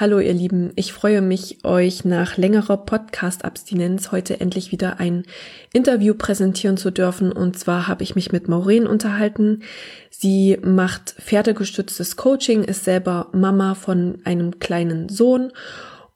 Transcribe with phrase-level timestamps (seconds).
[0.00, 5.24] Hallo ihr Lieben, ich freue mich, euch nach längerer Podcast-Abstinenz heute endlich wieder ein
[5.74, 7.32] Interview präsentieren zu dürfen.
[7.32, 9.62] Und zwar habe ich mich mit Maureen unterhalten.
[10.08, 15.52] Sie macht pferdegestütztes Coaching, ist selber Mama von einem kleinen Sohn.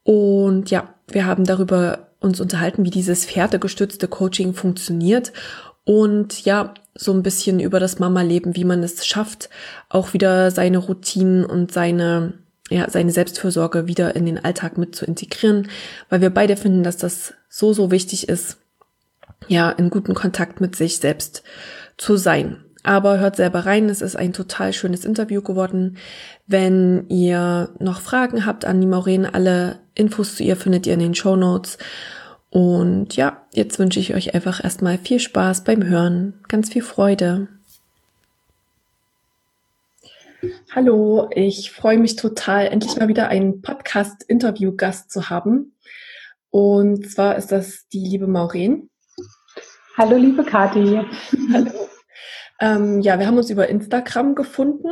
[0.02, 5.34] Und ja, wir haben darüber uns unterhalten, wie dieses pferdegestützte Coaching funktioniert.
[5.84, 9.50] Und ja, so ein bisschen über das Mama-Leben, wie man es schafft,
[9.90, 12.32] auch wieder seine Routinen und seine
[12.70, 15.68] ja, seine Selbstfürsorge wieder in den Alltag mit zu integrieren,
[16.08, 18.58] weil wir beide finden, dass das so, so wichtig ist,
[19.48, 21.42] ja, in guten Kontakt mit sich selbst
[21.96, 22.64] zu sein.
[22.82, 25.96] Aber hört selber rein, es ist ein total schönes Interview geworden.
[26.46, 31.00] Wenn ihr noch Fragen habt an die Maureen, alle Infos zu ihr findet ihr in
[31.00, 31.78] den Show Notes.
[32.50, 37.48] Und ja, jetzt wünsche ich euch einfach erstmal viel Spaß beim Hören, ganz viel Freude.
[40.74, 45.76] Hallo, ich freue mich total, endlich mal wieder einen Podcast-Interview-Gast zu haben.
[46.50, 48.90] Und zwar ist das die liebe Maureen.
[49.96, 51.00] Hallo, liebe Kathi.
[51.52, 51.70] Hallo.
[52.60, 54.88] Ähm, ja, wir haben uns über Instagram gefunden.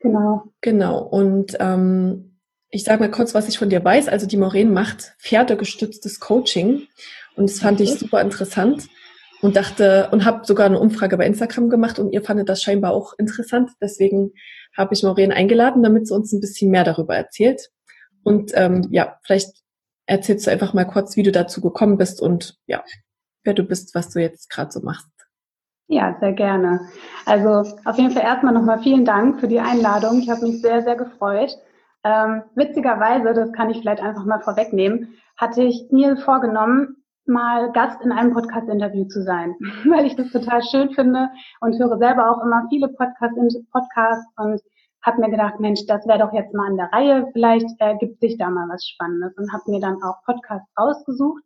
[0.00, 0.52] Genau.
[0.60, 0.98] Genau.
[0.98, 4.08] Und ähm, ich sage mal kurz, was ich von dir weiß.
[4.08, 6.86] Also die Maureen macht pferdegestütztes Coaching.
[7.36, 8.88] Und das fand ich super interessant
[9.42, 12.92] und dachte und habe sogar eine Umfrage bei Instagram gemacht und ihr fandet das scheinbar
[12.92, 13.72] auch interessant.
[13.80, 14.32] Deswegen
[14.76, 17.70] habe ich Maureen eingeladen, damit sie uns ein bisschen mehr darüber erzählt.
[18.22, 19.50] Und ähm, ja, vielleicht
[20.06, 22.84] erzählst du einfach mal kurz, wie du dazu gekommen bist und ja,
[23.42, 25.08] wer du bist, was du jetzt gerade so machst.
[25.88, 26.80] Ja, sehr gerne.
[27.26, 30.20] Also auf jeden Fall erstmal nochmal vielen Dank für die Einladung.
[30.20, 31.58] Ich habe mich sehr, sehr gefreut.
[32.04, 38.00] Ähm, witzigerweise, das kann ich vielleicht einfach mal vorwegnehmen, hatte ich mir vorgenommen, mal Gast
[38.02, 39.54] in einem Podcast-Interview zu sein,
[39.88, 41.28] weil ich das total schön finde
[41.60, 43.36] und höre selber auch immer viele Podcasts,
[43.72, 44.60] Podcasts und
[45.04, 48.38] habe mir gedacht, Mensch, das wäre doch jetzt mal an der Reihe, vielleicht ergibt sich
[48.38, 51.42] da mal was Spannendes und habe mir dann auch Podcasts rausgesucht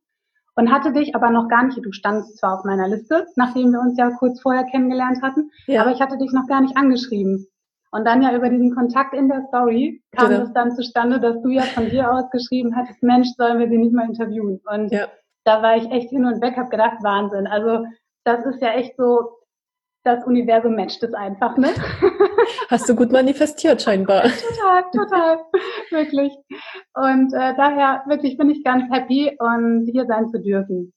[0.57, 3.81] und hatte dich aber noch gar nicht, du standst zwar auf meiner Liste, nachdem wir
[3.81, 5.83] uns ja kurz vorher kennengelernt hatten, ja.
[5.83, 7.47] aber ich hatte dich noch gar nicht angeschrieben.
[7.93, 11.49] Und dann ja über diesen Kontakt in der Story kam es dann zustande, dass du
[11.49, 14.61] ja von dir aus geschrieben hattest, Mensch, sollen wir sie nicht mal interviewen?
[14.67, 15.07] Und ja
[15.47, 17.47] da war ich echt hin und weg, habe gedacht, Wahnsinn.
[17.47, 17.87] Also
[18.25, 19.39] das ist ja echt so,
[20.05, 21.69] das Universum matcht es einfach, ne?
[22.69, 24.23] Hast du gut manifestiert scheinbar.
[24.29, 25.39] total, total,
[25.91, 26.33] wirklich.
[26.95, 30.93] Und äh, daher wirklich bin ich ganz happy und hier sein zu dürfen.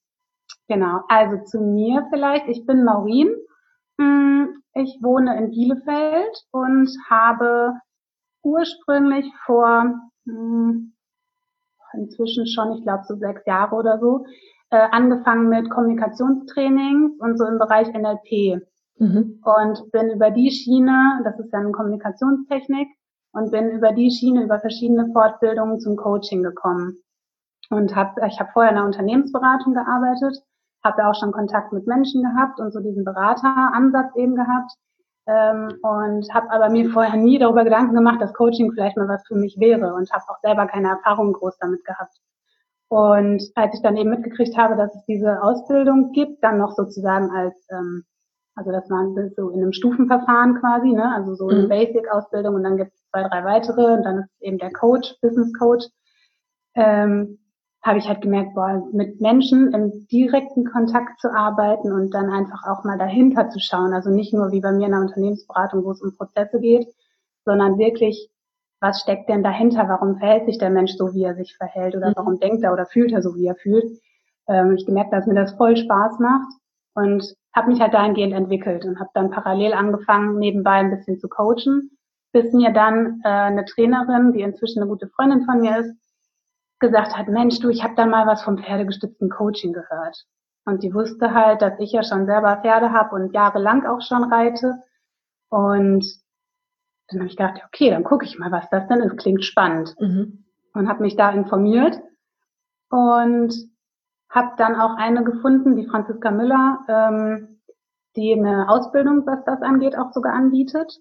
[0.68, 1.02] Genau.
[1.10, 2.48] Also zu mir vielleicht.
[2.48, 3.36] Ich bin Maureen.
[4.00, 7.74] Hm, ich wohne in Bielefeld und habe
[8.44, 9.94] ursprünglich vor
[10.26, 10.94] hm,
[11.94, 14.26] inzwischen schon, ich glaube so sechs Jahre oder so,
[14.72, 18.62] äh, angefangen mit Kommunikationstrainings und so im Bereich NLP.
[18.98, 19.42] Mhm.
[19.44, 22.88] Und bin über die Schiene, das ist ja eine Kommunikationstechnik,
[23.32, 26.98] und bin über die Schiene, über verschiedene Fortbildungen zum Coaching gekommen.
[27.70, 30.42] Und hab, ich habe vorher in der Unternehmensberatung gearbeitet,
[30.84, 34.72] habe ja auch schon Kontakt mit Menschen gehabt und so diesen Berateransatz eben gehabt
[35.30, 39.26] ähm, und habe aber mir vorher nie darüber Gedanken gemacht, dass Coaching vielleicht mal was
[39.28, 42.18] für mich wäre und habe auch selber keine Erfahrung groß damit gehabt.
[42.88, 47.30] Und als ich dann eben mitgekriegt habe, dass es diese Ausbildung gibt, dann noch sozusagen
[47.30, 48.04] als, ähm,
[48.56, 51.14] also das war so in einem Stufenverfahren quasi, ne?
[51.14, 51.70] also so eine mhm.
[51.70, 55.54] Basic-Ausbildung und dann gibt es zwei, drei weitere und dann ist eben der Coach, Business
[55.54, 55.86] Coach.
[56.74, 57.38] Ähm,
[57.82, 62.64] habe ich halt gemerkt, boah, mit Menschen im direkten Kontakt zu arbeiten und dann einfach
[62.68, 63.94] auch mal dahinter zu schauen.
[63.94, 66.88] Also nicht nur wie bei mir in der Unternehmensberatung, wo es um Prozesse geht,
[67.46, 68.30] sondern wirklich,
[68.82, 69.88] was steckt denn dahinter?
[69.88, 71.96] Warum verhält sich der Mensch so, wie er sich verhält?
[71.96, 72.14] Oder mhm.
[72.18, 74.00] warum denkt er oder fühlt er so, wie er fühlt?
[74.48, 76.52] Ähm, ich gemerkt, dass mir das voll Spaß macht
[76.96, 81.30] und habe mich halt dahingehend entwickelt und habe dann parallel angefangen, nebenbei ein bisschen zu
[81.30, 81.92] coachen,
[82.34, 85.96] bis mir dann äh, eine Trainerin, die inzwischen eine gute Freundin von mir ist,
[86.80, 90.26] gesagt hat, Mensch, du, ich habe da mal was vom pferdegestützten Coaching gehört.
[90.66, 94.24] Und die wusste halt, dass ich ja schon selber Pferde habe und jahrelang auch schon
[94.24, 94.76] reite.
[95.50, 96.06] Und
[97.08, 99.18] dann habe ich gedacht, okay, dann gucke ich mal, was das denn ist.
[99.18, 99.96] Klingt spannend.
[100.00, 100.46] Mhm.
[100.74, 102.00] Und habe mich da informiert
[102.90, 103.54] und
[104.30, 107.62] habe dann auch eine gefunden, die Franziska Müller, ähm,
[108.16, 111.00] die eine Ausbildung, was das angeht, auch sogar anbietet.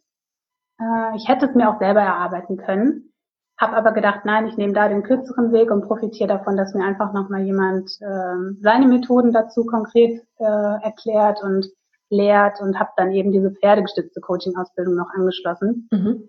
[0.81, 3.13] Äh, ich hätte es mir auch selber erarbeiten können,
[3.59, 6.85] habe aber gedacht, nein, ich nehme da den kürzeren Weg und profitiere davon, dass mir
[6.85, 10.45] einfach nochmal jemand äh, seine Methoden dazu konkret äh,
[10.83, 11.67] erklärt und
[12.09, 15.89] lehrt und habe dann eben diese pferdegestützte Coaching-Ausbildung noch angeschlossen.
[15.91, 16.29] Mhm.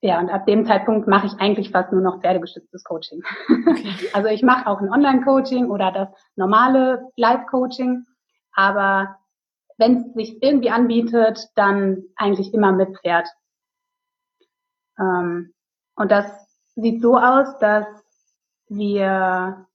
[0.00, 3.22] Ja, und ab dem Zeitpunkt mache ich eigentlich fast nur noch pferdegestütztes Coaching.
[3.48, 3.88] Okay.
[4.12, 8.06] Also ich mache auch ein Online-Coaching oder das normale Live-Coaching,
[8.52, 9.16] aber
[9.76, 13.28] wenn es sich irgendwie anbietet, dann eigentlich immer mit Pferd.
[14.98, 15.52] Ähm,
[15.98, 16.26] und das
[16.76, 17.86] sieht so aus, dass
[18.68, 19.66] wir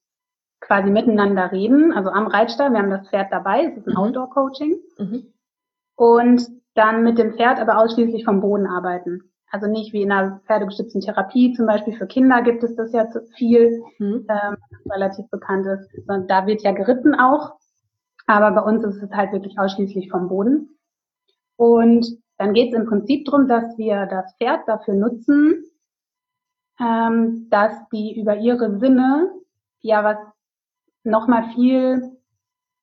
[0.62, 4.00] quasi miteinander reden, also am Reitstall, wir haben das Pferd dabei, es ist ein mhm.
[4.00, 4.76] Outdoor-Coaching.
[4.98, 5.34] Mhm.
[5.96, 9.32] Und dann mit dem Pferd aber ausschließlich vom Boden arbeiten.
[9.52, 13.10] Also nicht wie in einer pferdegestützten Therapie, zum Beispiel für Kinder gibt es das ja
[13.10, 14.26] zu viel, mhm.
[14.30, 14.58] ähm,
[14.90, 15.88] relativ bekannt ist.
[16.08, 17.56] Und da wird ja geritten auch,
[18.26, 20.70] aber bei uns ist es halt wirklich ausschließlich vom Boden.
[21.58, 25.64] Und dann geht es im Prinzip darum, dass wir das Pferd dafür nutzen,
[26.80, 29.32] ähm, dass die über ihre Sinne
[29.82, 30.18] ja was
[31.04, 32.18] nochmal viel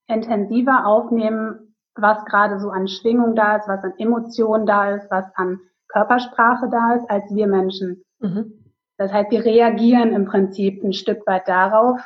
[0.07, 5.25] intensiver aufnehmen, was gerade so an Schwingung da ist, was an Emotionen da ist, was
[5.35, 8.05] an Körpersprache da ist, als wir Menschen.
[8.21, 8.73] Mhm.
[8.97, 12.01] Das heißt, wir reagieren im Prinzip ein Stück weit darauf,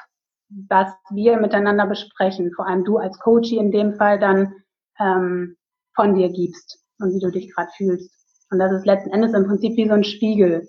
[0.68, 2.52] was wir miteinander besprechen.
[2.54, 4.54] Vor allem du als Coach in dem Fall dann
[5.00, 5.56] ähm,
[5.94, 8.12] von dir gibst und wie du dich gerade fühlst.
[8.50, 10.68] Und das ist letzten Endes im Prinzip wie so ein Spiegel.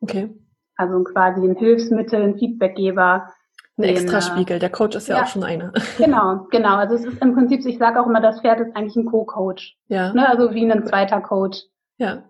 [0.00, 0.34] Okay.
[0.78, 3.28] Also quasi ein Hilfsmittel, ein Feedbackgeber.
[3.76, 4.58] Ein Extraspiegel.
[4.58, 5.72] Der Coach ist ja, ja, auch schon einer.
[5.98, 6.76] Genau, genau.
[6.76, 9.76] Also es ist im Prinzip, ich sage auch immer, das Pferd ist eigentlich ein Co-Coach.
[9.88, 10.12] Ja.
[10.12, 10.28] Ne?
[10.28, 11.58] Also wie ein zweiter Coach.
[11.98, 12.24] Ja.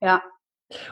[0.00, 0.22] Ja.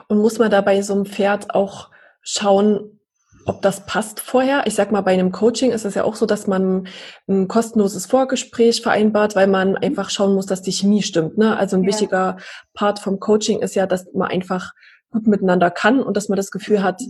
[0.08, 1.90] Und muss man da bei so einem Pferd auch
[2.22, 3.00] schauen,
[3.46, 4.66] ob das passt vorher.
[4.66, 6.88] Ich sag mal, bei einem Coaching ist es ja auch so, dass man
[7.28, 11.36] ein kostenloses Vorgespräch vereinbart, weil man einfach schauen muss, dass die Chemie stimmt.
[11.36, 11.56] Ne?
[11.56, 11.88] Also ein ja.
[11.88, 12.38] wichtiger
[12.72, 14.72] Part vom Coaching ist ja, dass man einfach
[15.14, 17.00] gut miteinander kann und dass man das Gefühl hat,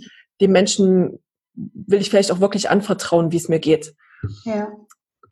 [0.41, 1.19] dem Menschen
[1.55, 3.95] will ich vielleicht auch wirklich anvertrauen, wie es mir geht.
[4.45, 4.69] Ja.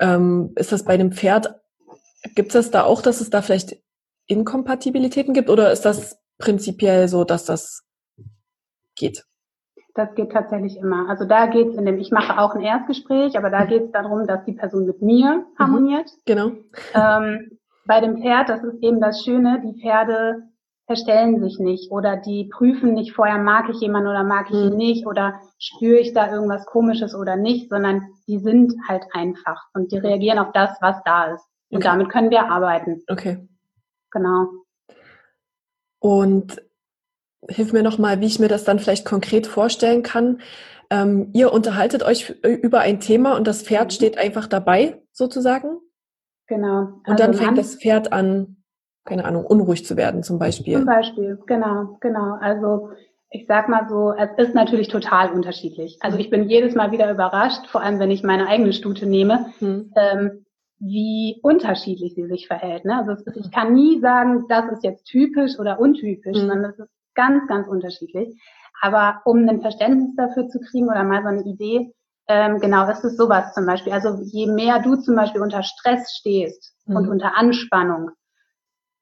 [0.00, 1.54] Ähm, ist das bei einem Pferd,
[2.34, 3.76] gibt es das da auch, dass es da vielleicht
[4.26, 7.84] Inkompatibilitäten gibt oder ist das prinzipiell so, dass das
[8.96, 9.24] geht?
[9.94, 11.08] Das geht tatsächlich immer.
[11.10, 13.68] Also da geht es in dem, ich mache auch ein Erstgespräch, aber da mhm.
[13.68, 16.06] geht es darum, dass die Person mit mir harmoniert.
[16.06, 16.52] Mhm, genau.
[16.94, 20.44] Ähm, bei dem Pferd, das ist eben das Schöne, die Pferde
[20.86, 24.70] verstellen sich nicht oder die prüfen nicht vorher, mag ich jemanden oder mag ich ihn
[24.70, 24.76] mhm.
[24.76, 29.92] nicht oder spüre ich da irgendwas komisches oder nicht, sondern die sind halt einfach und
[29.92, 31.44] die reagieren auf das, was da ist.
[31.70, 31.88] Und okay.
[31.88, 33.02] damit können wir arbeiten.
[33.08, 33.48] Okay.
[34.10, 34.48] Genau.
[36.00, 36.60] Und
[37.48, 40.40] hilf mir nochmal, wie ich mir das dann vielleicht konkret vorstellen kann.
[40.90, 43.90] Ähm, ihr unterhaltet euch über ein Thema und das Pferd mhm.
[43.90, 45.78] steht einfach dabei, sozusagen.
[46.46, 46.80] Genau.
[47.06, 48.61] Und also dann fängt das Pferd an,
[49.04, 50.76] keine Ahnung, unruhig zu werden zum Beispiel.
[50.76, 52.36] Zum Beispiel, genau, genau.
[52.40, 52.90] Also
[53.30, 55.98] ich sag mal so, es ist natürlich total unterschiedlich.
[56.00, 59.46] Also ich bin jedes Mal wieder überrascht, vor allem wenn ich meine eigene Stute nehme,
[59.58, 59.92] hm.
[59.96, 60.44] ähm,
[60.82, 62.84] wie unterschiedlich sie sich verhält.
[62.84, 62.98] Ne?
[62.98, 66.40] Also ist, ich kann nie sagen, das ist jetzt typisch oder untypisch, mhm.
[66.40, 68.36] sondern das ist ganz, ganz unterschiedlich.
[68.80, 71.94] Aber um ein Verständnis dafür zu kriegen oder mal so eine Idee,
[72.26, 73.92] ähm, genau, das ist sowas zum Beispiel.
[73.92, 76.96] Also je mehr du zum Beispiel unter Stress stehst mhm.
[76.96, 78.10] und unter Anspannung,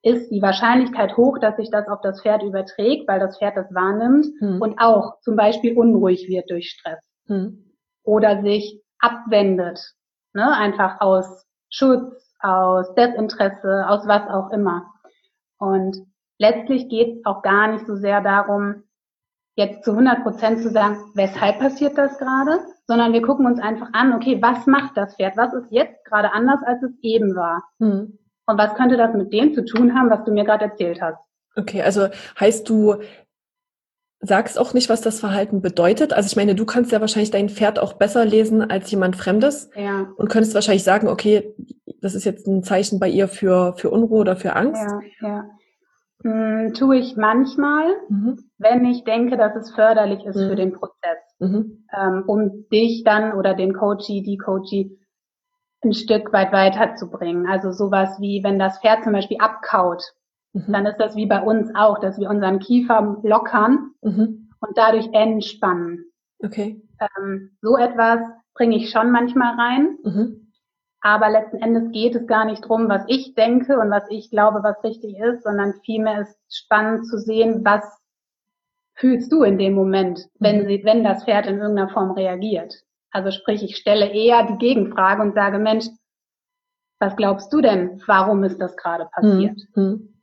[0.02, 3.72] ist die Wahrscheinlichkeit hoch, dass sich das auf das Pferd überträgt, weil das Pferd das
[3.74, 4.60] wahrnimmt mhm.
[4.60, 7.76] und auch zum Beispiel unruhig wird durch Stress mhm.
[8.02, 9.80] oder sich abwendet,
[10.32, 14.86] ne, einfach aus Schutz, aus Desinteresse, aus was auch immer.
[15.58, 15.96] Und
[16.38, 18.84] letztlich geht es auch gar nicht so sehr darum,
[19.56, 23.88] jetzt zu 100 Prozent zu sagen, weshalb passiert das gerade, sondern wir gucken uns einfach
[23.92, 25.36] an, okay, was macht das Pferd?
[25.36, 27.62] Was ist jetzt gerade anders, als es eben war?
[27.78, 28.18] Hm.
[28.50, 31.18] Und was könnte das mit dem zu tun haben, was du mir gerade erzählt hast?
[31.56, 32.96] Okay, also heißt du,
[34.20, 36.12] sagst auch nicht, was das Verhalten bedeutet.
[36.12, 39.70] Also ich meine, du kannst ja wahrscheinlich dein Pferd auch besser lesen als jemand Fremdes
[39.74, 40.08] ja.
[40.16, 41.54] und könntest wahrscheinlich sagen, okay,
[42.00, 44.82] das ist jetzt ein Zeichen bei ihr für, für Unruhe oder für Angst.
[45.20, 45.44] Ja, ja.
[46.22, 48.38] Hm, tue ich manchmal, mhm.
[48.58, 50.48] wenn ich denke, dass es förderlich ist mhm.
[50.48, 51.86] für den Prozess, mhm.
[51.98, 54.98] ähm, um dich dann oder den Coachie, die Coachie
[55.82, 57.46] ein Stück weit weiterzubringen.
[57.46, 60.02] Also sowas wie, wenn das Pferd zum Beispiel abkaut,
[60.52, 60.72] Mhm.
[60.72, 64.50] Dann ist das wie bei uns auch, dass wir unseren Kiefer lockern mhm.
[64.60, 66.06] und dadurch entspannen.
[66.42, 66.82] Okay.
[67.00, 68.20] Ähm, so etwas
[68.54, 69.98] bringe ich schon manchmal rein.
[70.02, 70.52] Mhm.
[71.02, 74.62] Aber letzten Endes geht es gar nicht drum, was ich denke und was ich glaube,
[74.62, 77.84] was richtig ist, sondern vielmehr ist spannend zu sehen, was
[78.96, 80.66] fühlst du in dem Moment, wenn, mhm.
[80.66, 82.82] sie, wenn das Pferd in irgendeiner Form reagiert.
[83.10, 85.86] Also sprich, ich stelle eher die Gegenfrage und sage, Mensch,
[87.00, 89.58] was glaubst du denn, warum ist das gerade passiert?
[89.74, 89.82] Mhm.
[89.82, 90.22] mhm.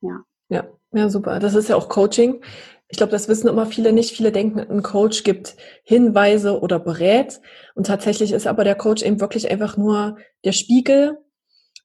[0.00, 0.24] Ja.
[0.48, 1.38] Ja, ja, super.
[1.40, 2.42] Das ist ja auch Coaching.
[2.88, 4.16] Ich glaube, das wissen immer viele nicht.
[4.16, 7.40] Viele denken, ein Coach gibt Hinweise oder berät.
[7.74, 11.18] Und tatsächlich ist aber der Coach eben wirklich einfach nur der Spiegel,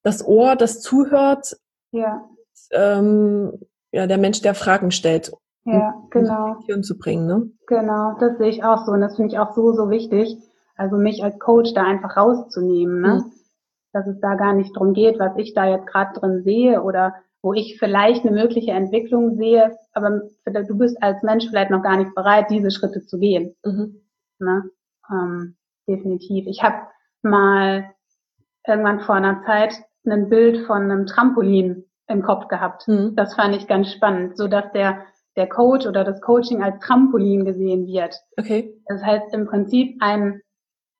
[0.03, 1.57] das Ohr, das zuhört.
[1.91, 2.29] Ja.
[2.71, 3.59] Ähm,
[3.91, 5.31] ja, der Mensch, der Fragen stellt.
[5.63, 6.55] Ja, genau.
[6.73, 7.51] Um zu bringen, ne?
[7.67, 8.91] Genau, das sehe ich auch so.
[8.91, 10.37] Und das finde ich auch so, so wichtig.
[10.75, 13.23] Also mich als Coach da einfach rauszunehmen, ne?
[13.23, 13.31] Mhm.
[13.93, 17.13] Dass es da gar nicht drum geht, was ich da jetzt gerade drin sehe oder
[17.41, 21.97] wo ich vielleicht eine mögliche Entwicklung sehe, aber du bist als Mensch vielleicht noch gar
[21.97, 23.55] nicht bereit, diese Schritte zu gehen.
[23.65, 24.01] Mhm.
[24.39, 24.63] Ne?
[25.09, 25.55] Ähm,
[25.87, 26.45] definitiv.
[26.47, 26.75] Ich habe
[27.23, 27.91] mal
[28.65, 29.73] irgendwann vor einer Zeit
[30.05, 32.87] ein Bild von einem Trampolin im Kopf gehabt.
[32.87, 33.15] Mhm.
[33.15, 37.45] Das fand ich ganz spannend, so dass der der Coach oder das Coaching als Trampolin
[37.45, 38.15] gesehen wird.
[38.37, 38.73] Okay.
[38.87, 40.41] Das heißt im Prinzip ein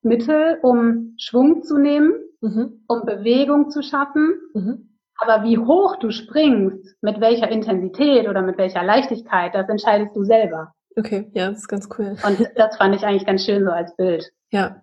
[0.04, 2.84] Mittel, um Schwung zu nehmen, mhm.
[2.88, 4.36] um Bewegung zu schaffen.
[4.54, 4.98] Mhm.
[5.18, 10.24] Aber wie hoch du springst, mit welcher Intensität oder mit welcher Leichtigkeit, das entscheidest du
[10.24, 10.74] selber.
[10.98, 12.16] Okay, ja, das ist ganz cool.
[12.26, 14.32] Und das fand ich eigentlich ganz schön so als Bild.
[14.52, 14.82] Ja.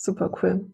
[0.00, 0.70] Super cool.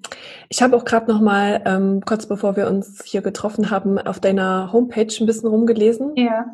[0.51, 4.21] Ich habe auch gerade noch mal ähm, kurz bevor wir uns hier getroffen haben auf
[4.21, 6.15] deiner Homepage ein bisschen rumgelesen.
[6.17, 6.45] Ja.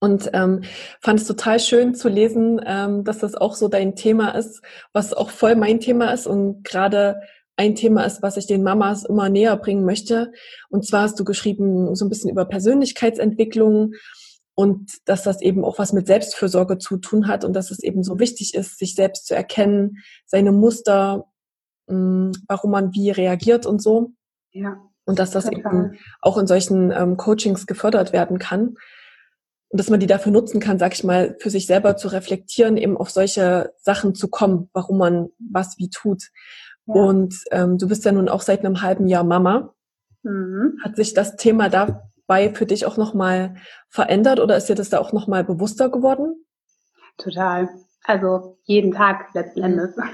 [0.00, 0.62] Und ähm,
[1.00, 5.12] fand es total schön zu lesen, ähm, dass das auch so dein Thema ist, was
[5.12, 7.20] auch voll mein Thema ist und gerade
[7.56, 10.32] ein Thema ist, was ich den Mamas immer näher bringen möchte.
[10.70, 13.92] Und zwar hast du geschrieben so ein bisschen über Persönlichkeitsentwicklung
[14.54, 18.02] und dass das eben auch was mit Selbstfürsorge zu tun hat und dass es eben
[18.02, 21.26] so wichtig ist, sich selbst zu erkennen, seine Muster,
[21.86, 24.12] mh, hm, warum man wie reagiert und so.
[24.52, 24.78] Ja.
[25.04, 25.58] Und dass das total.
[25.58, 28.76] eben auch in solchen ähm, Coachings gefördert werden kann.
[29.70, 32.76] Und dass man die dafür nutzen kann, sag ich mal, für sich selber zu reflektieren,
[32.76, 36.24] eben auf solche Sachen zu kommen, warum man was wie tut.
[36.86, 36.94] Ja.
[36.94, 39.72] Und ähm, du bist ja nun auch seit einem halben Jahr Mama.
[40.22, 40.78] Mhm.
[40.82, 43.54] Hat sich das Thema dabei für dich auch nochmal
[43.88, 46.44] verändert oder ist dir das da auch nochmal bewusster geworden?
[47.16, 47.68] Total.
[48.02, 49.66] Also jeden Tag letzten mhm.
[49.66, 49.96] Endes.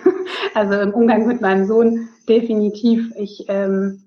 [0.54, 3.12] Also im Umgang mit meinem Sohn definitiv.
[3.16, 4.06] Ich ähm,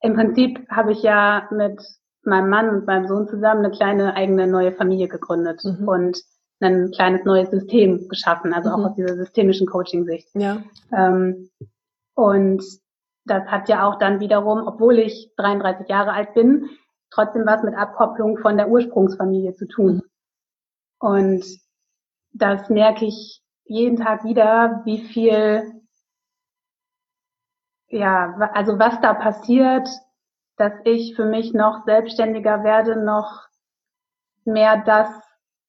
[0.00, 1.80] im Prinzip habe ich ja mit
[2.26, 5.88] meinem Mann und meinem Sohn zusammen eine kleine eigene neue Familie gegründet mhm.
[5.88, 6.22] und
[6.60, 8.74] ein kleines neues System geschaffen, also mhm.
[8.74, 10.28] auch aus dieser systemischen Coaching-Sicht.
[10.34, 10.62] Ja.
[10.92, 11.50] Ähm,
[12.14, 12.62] und
[13.24, 16.70] das hat ja auch dann wiederum, obwohl ich 33 Jahre alt bin,
[17.10, 19.94] trotzdem was mit Abkopplung von der Ursprungsfamilie zu tun.
[19.94, 20.02] Mhm.
[20.98, 21.44] Und
[22.32, 25.82] das merke ich jeden Tag wieder, wie viel,
[27.88, 29.88] ja, also was da passiert,
[30.56, 33.46] dass ich für mich noch selbstständiger werde, noch
[34.44, 35.08] mehr das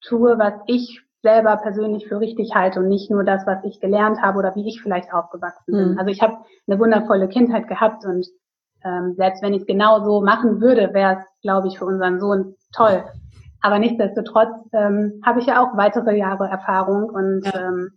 [0.01, 4.21] tue, was ich selber persönlich für richtig halte und nicht nur das, was ich gelernt
[4.21, 5.91] habe oder wie ich vielleicht aufgewachsen bin.
[5.91, 5.99] Mhm.
[5.99, 8.27] Also ich habe eine wundervolle Kindheit gehabt und
[8.85, 12.19] ähm, selbst wenn ich es genau so machen würde, wäre es, glaube ich, für unseren
[12.19, 13.03] Sohn toll.
[13.61, 17.67] Aber nichtsdestotrotz ähm, habe ich ja auch weitere Jahre Erfahrung und ja.
[17.67, 17.91] ähm,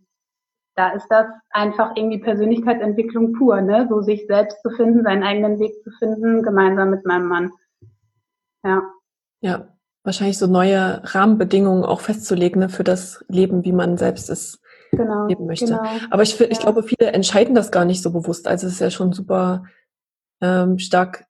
[0.81, 3.87] da ist das einfach irgendwie Persönlichkeitsentwicklung pur, ne?
[3.91, 7.53] So sich selbst zu finden, seinen eigenen Weg zu finden, gemeinsam mit meinem Mann.
[8.65, 8.83] Ja.
[9.43, 9.69] Ja,
[10.05, 15.27] wahrscheinlich so neue Rahmenbedingungen auch festzulegen ne, für das Leben, wie man selbst es genau,
[15.27, 15.67] leben möchte.
[15.67, 16.63] Genau, Aber ich, ich ja.
[16.63, 18.49] glaube, viele entscheiden das gar nicht so bewusst.
[18.49, 19.65] Also es ist ja schon super
[20.41, 21.27] ähm, stark,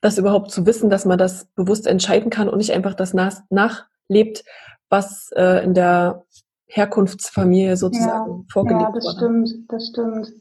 [0.00, 3.42] das überhaupt zu wissen, dass man das bewusst entscheiden kann und nicht einfach das nach,
[3.48, 4.44] nachlebt,
[4.88, 6.24] was äh, in der
[6.72, 8.88] Herkunftsfamilie sozusagen ja, vorgelegt wurde.
[8.88, 9.16] Ja, das wurde.
[9.16, 10.32] stimmt, das stimmt.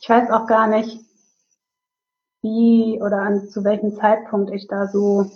[0.00, 1.00] Ich weiß auch gar nicht,
[2.42, 5.30] wie oder an zu welchem Zeitpunkt ich da so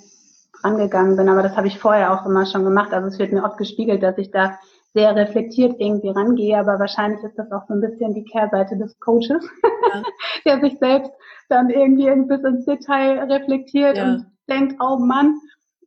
[0.63, 2.93] rangegangen bin, aber das habe ich vorher auch immer schon gemacht.
[2.93, 4.59] Also es wird mir oft gespiegelt, dass ich da
[4.95, 8.99] sehr reflektiert irgendwie rangehe, aber wahrscheinlich ist das auch so ein bisschen die Kehrseite des
[9.01, 9.45] Coaches,
[9.93, 10.03] ja.
[10.47, 11.11] der sich selbst
[11.49, 14.05] dann irgendwie bis ins Detail reflektiert ja.
[14.05, 15.39] und denkt, oh Mann,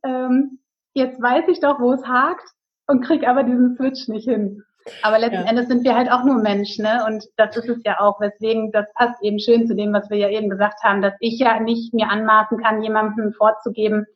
[0.04, 0.60] ähm,
[0.92, 2.44] jetzt weiß ich doch, wo es hakt
[2.90, 4.62] und krieg aber diesen Switch nicht hin.
[5.02, 5.48] Aber letzten ja.
[5.48, 7.04] Endes sind wir halt auch nur Menschen, ne?
[7.06, 10.16] Und das ist es ja auch, weswegen das passt eben schön zu dem, was wir
[10.16, 14.06] ja eben gesagt haben, dass ich ja nicht mir anmaßen kann, jemandem vorzugeben,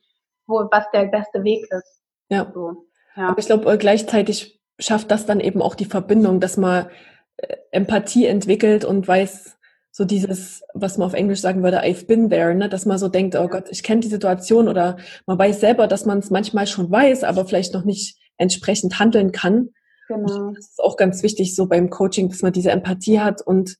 [0.46, 2.02] wo was der beste Weg ist.
[2.30, 2.50] Ja.
[2.52, 3.28] So, ja.
[3.28, 6.86] Aber ich glaube, äh, gleichzeitig schafft das dann eben auch die Verbindung, dass man
[7.36, 9.58] äh, Empathie entwickelt und weiß,
[9.96, 12.68] so dieses, was man auf Englisch sagen würde, I've been there, ne?
[12.68, 16.04] dass man so denkt, oh Gott, ich kenne die Situation oder man weiß selber, dass
[16.04, 19.70] man es manchmal schon weiß, aber vielleicht noch nicht entsprechend handeln kann.
[20.08, 20.52] Genau.
[20.52, 23.76] Das ist auch ganz wichtig so beim Coaching, dass man diese Empathie hat und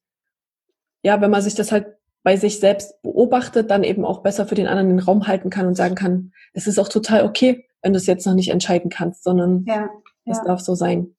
[1.02, 1.87] ja, wenn man sich das halt
[2.23, 5.66] bei sich selbst beobachtet, dann eben auch besser für den anderen den Raum halten kann
[5.66, 8.90] und sagen kann, es ist auch total okay, wenn du es jetzt noch nicht entscheiden
[8.90, 9.90] kannst, sondern ja,
[10.25, 10.44] es ja.
[10.44, 11.14] darf so sein.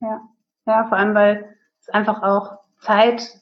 [0.00, 0.20] Ja.
[0.66, 3.40] ja, vor allem, weil es einfach auch Zeit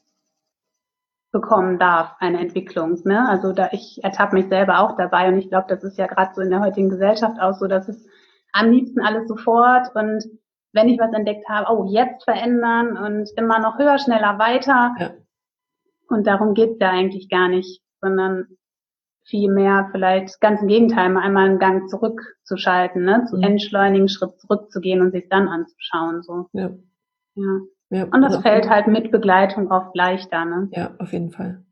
[1.31, 2.97] bekommen darf, eine Entwicklung.
[3.03, 3.27] Ne?
[3.27, 6.33] Also da ich ertappe mich selber auch dabei und ich glaube, das ist ja gerade
[6.33, 8.07] so in der heutigen Gesellschaft auch so, dass es
[8.53, 10.23] am liebsten alles sofort und
[10.73, 14.93] wenn ich was entdeckt habe, oh, jetzt verändern und immer noch höher, schneller, weiter.
[14.99, 15.11] Ja.
[16.09, 18.47] Und darum geht's ja eigentlich gar nicht, sondern
[19.25, 23.25] viel mehr vielleicht ganz im Gegenteil, mal einmal einen Gang zurückzuschalten, ne?
[23.29, 23.43] zu mhm.
[23.43, 26.23] entschleunigen, Schritt zurückzugehen und sich dann anzuschauen.
[26.23, 26.47] So.
[26.53, 26.71] Ja.
[27.35, 27.59] ja.
[27.89, 28.03] ja.
[28.05, 30.45] Und das fällt halt mit Begleitung oft leichter.
[30.45, 30.69] Ne?
[30.71, 31.63] Ja, auf jeden Fall.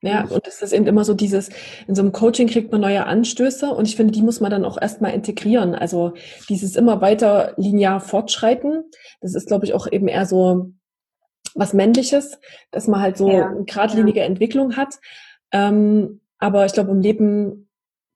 [0.00, 1.48] Ja, und es ist eben immer so dieses,
[1.88, 4.64] in so einem Coaching kriegt man neue Anstöße und ich finde, die muss man dann
[4.64, 5.74] auch erstmal integrieren.
[5.74, 6.14] Also
[6.48, 8.84] dieses immer weiter linear fortschreiten,
[9.20, 10.70] das ist, glaube ich, auch eben eher so
[11.54, 12.38] was Männliches,
[12.70, 14.26] dass man halt so ja, eine geradlinige ja.
[14.26, 14.94] Entwicklung hat.
[15.50, 17.68] Ähm, aber ich glaube, im Leben,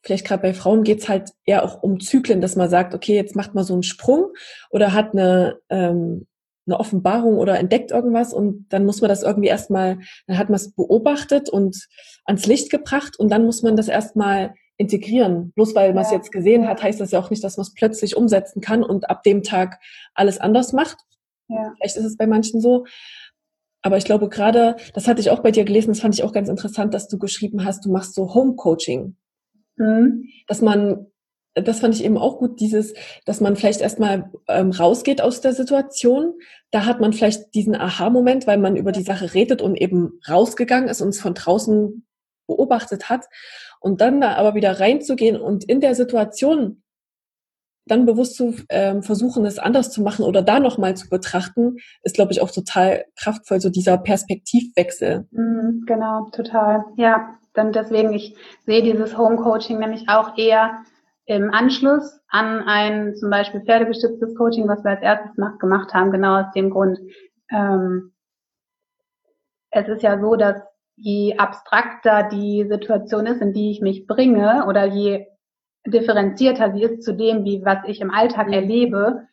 [0.03, 3.35] vielleicht gerade bei Frauen, geht's halt eher auch um Zyklen, dass man sagt, okay, jetzt
[3.35, 4.33] macht man so einen Sprung
[4.71, 6.27] oder hat eine, ähm,
[6.67, 10.57] eine Offenbarung oder entdeckt irgendwas und dann muss man das irgendwie erstmal, dann hat man
[10.57, 11.89] es beobachtet und
[12.25, 15.53] ans Licht gebracht und dann muss man das erstmal integrieren.
[15.53, 16.17] Bloß weil man es ja.
[16.17, 19.11] jetzt gesehen hat, heißt das ja auch nicht, dass man es plötzlich umsetzen kann und
[19.11, 19.79] ab dem Tag
[20.15, 20.99] alles anders macht.
[21.49, 21.73] Ja.
[21.77, 22.85] Vielleicht ist es bei manchen so.
[23.83, 26.33] Aber ich glaube gerade, das hatte ich auch bei dir gelesen, das fand ich auch
[26.33, 29.17] ganz interessant, dass du geschrieben hast, du machst so Home Coaching.
[29.77, 30.29] Mhm.
[30.47, 31.07] Dass man,
[31.55, 32.95] das fand ich eben auch gut, dieses,
[33.27, 36.35] dass man vielleicht erstmal ähm, rausgeht aus der Situation.
[36.71, 40.89] Da hat man vielleicht diesen Aha-Moment, weil man über die Sache redet und eben rausgegangen
[40.89, 42.07] ist und es von draußen
[42.47, 43.27] beobachtet hat.
[43.81, 46.83] Und dann da aber wieder reinzugehen und in der Situation
[47.87, 52.15] dann bewusst zu ähm, versuchen, es anders zu machen oder da nochmal zu betrachten, ist,
[52.15, 55.27] glaube ich, auch total kraftvoll, so dieser Perspektivwechsel.
[55.33, 56.85] Mhm, genau, total.
[56.97, 60.85] Ja, dann deswegen, ich sehe dieses Home Coaching nämlich auch eher
[61.27, 66.41] im Anschluss an ein zum Beispiel pferdegestütztes Coaching, was wir als erstes gemacht haben, genau
[66.41, 66.99] aus dem Grund.
[67.51, 68.13] Ähm,
[69.71, 70.57] es ist ja so, dass
[70.97, 75.27] je abstrakter die Situation ist, in die ich mich bringe, oder je
[75.87, 79.27] differenzierter sie ist zu dem, wie was ich im Alltag erlebe,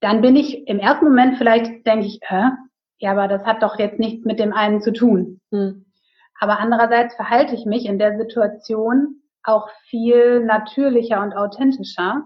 [0.00, 2.50] dann bin ich im ersten Moment vielleicht, denke ich, äh,
[2.98, 5.40] ja, aber das hat doch jetzt nichts mit dem einen zu tun.
[5.50, 5.86] Mhm.
[6.38, 12.24] Aber andererseits verhalte ich mich in der Situation auch viel natürlicher und authentischer.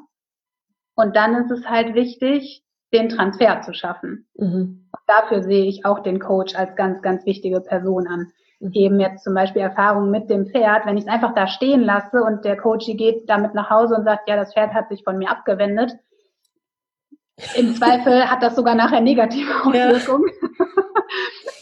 [0.94, 4.28] Und dann ist es halt wichtig, den Transfer zu schaffen.
[4.34, 4.90] Mhm.
[5.06, 8.32] Dafür sehe ich auch den Coach als ganz, ganz wichtige Person an.
[8.58, 8.72] Mhm.
[8.72, 12.22] eben jetzt zum Beispiel Erfahrungen mit dem Pferd, wenn ich es einfach da stehen lasse
[12.22, 15.18] und der Coach geht damit nach Hause und sagt, ja, das Pferd hat sich von
[15.18, 15.92] mir abgewendet.
[17.54, 20.30] Im Zweifel hat das sogar nachher negative Auswirkungen.
[20.58, 20.64] Ja.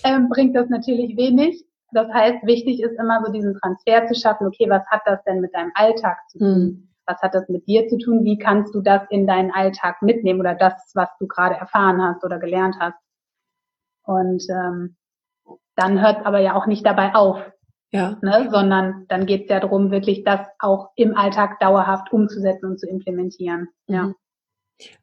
[0.17, 1.64] ähm, bringt das natürlich wenig.
[1.94, 4.46] Das heißt, wichtig ist immer so diesen Transfer zu schaffen.
[4.48, 6.59] Okay, was hat das denn mit deinem Alltag zu tun?
[6.59, 6.88] Mhm.
[7.07, 8.24] Was hat das mit dir zu tun?
[8.24, 12.24] Wie kannst du das in deinen Alltag mitnehmen oder das, was du gerade erfahren hast
[12.24, 12.98] oder gelernt hast?
[14.04, 14.96] Und ähm,
[15.76, 17.38] dann hört es aber ja auch nicht dabei auf.
[17.92, 18.18] Ja.
[18.22, 22.80] Ne, sondern dann geht es ja darum, wirklich das auch im Alltag dauerhaft umzusetzen und
[22.80, 23.68] zu implementieren.
[23.87, 24.07] Ja.
[24.07, 24.14] Mhm.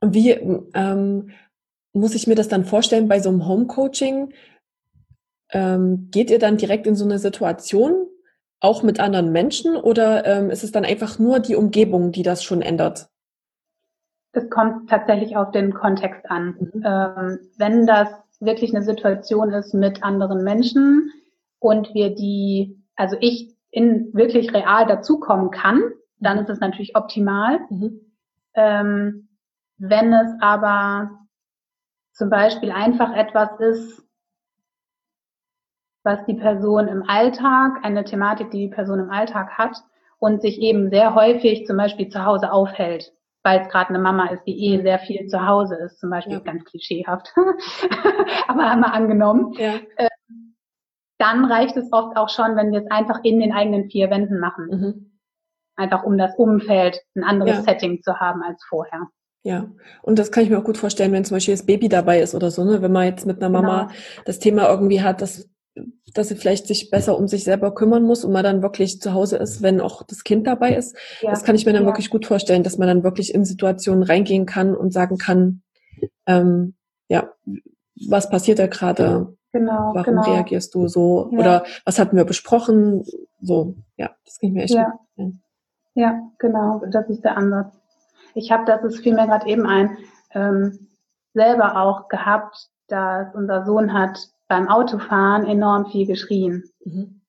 [0.01, 1.30] Und wie ähm,
[1.93, 4.34] muss ich mir das dann vorstellen bei so einem Home-Coaching?
[5.52, 8.08] Ähm, geht ihr dann direkt in so eine Situation,
[8.60, 12.44] auch mit anderen Menschen, oder ähm, ist es dann einfach nur die Umgebung, die das
[12.44, 13.10] schon ändert?
[14.34, 16.56] Das kommt tatsächlich auf den Kontext an.
[16.60, 16.84] Mhm.
[16.86, 18.10] Ähm, wenn das
[18.40, 21.12] wirklich eine Situation ist mit anderen Menschen
[21.60, 25.82] und wir die, also ich in wirklich real dazukommen kann,
[26.20, 27.60] dann ist es natürlich optimal.
[27.70, 28.14] Mhm.
[28.54, 29.30] Ähm,
[29.78, 31.12] wenn es aber
[32.14, 34.04] zum Beispiel einfach etwas ist,
[36.04, 39.78] was die Person im Alltag, eine Thematik, die die Person im Alltag hat
[40.20, 44.28] und sich eben sehr häufig zum Beispiel zu Hause aufhält weil es gerade eine Mama
[44.28, 46.40] ist, die eh sehr viel zu Hause ist, zum Beispiel ja.
[46.40, 47.34] ganz klischeehaft,
[48.48, 49.54] aber haben wir angenommen.
[49.54, 49.76] Ja.
[49.98, 50.10] Äh,
[51.18, 54.40] dann reicht es oft auch schon, wenn wir es einfach in den eigenen vier Wänden
[54.40, 54.68] machen.
[54.70, 55.12] Mhm.
[55.76, 57.64] Einfach um das Umfeld ein anderes ja.
[57.64, 59.08] Setting zu haben als vorher.
[59.44, 59.68] Ja,
[60.04, 62.36] und das kann ich mir auch gut vorstellen, wenn zum Beispiel das Baby dabei ist
[62.36, 62.82] oder so, ne?
[62.84, 63.94] wenn man jetzt mit einer Mama genau.
[64.26, 65.50] das Thema irgendwie hat, dass
[66.13, 69.13] dass sie vielleicht sich besser um sich selber kümmern muss und man dann wirklich zu
[69.13, 70.95] Hause ist, wenn auch das Kind dabei ist.
[71.21, 71.29] Ja.
[71.29, 71.88] Das kann ich mir dann ja.
[71.88, 75.62] wirklich gut vorstellen, dass man dann wirklich in Situationen reingehen kann und sagen kann,
[76.25, 76.75] ähm,
[77.07, 77.31] ja,
[78.10, 79.36] was passiert da gerade?
[79.53, 80.21] Genau, Warum genau.
[80.21, 81.29] reagierst du so?
[81.31, 81.39] Ja.
[81.39, 83.03] Oder was hatten wir besprochen?
[83.41, 84.93] So, ja, das ich mir echt ja.
[85.15, 85.34] gut.
[85.93, 87.77] Ja, genau, das ist der Ansatz.
[88.34, 89.97] Ich habe, das ist fiel mir gerade eben ein,
[90.34, 90.88] ähm,
[91.34, 94.19] selber auch gehabt, dass unser Sohn hat
[94.52, 96.66] beim Autofahren enorm viel geschrien.
[96.84, 97.22] Mhm.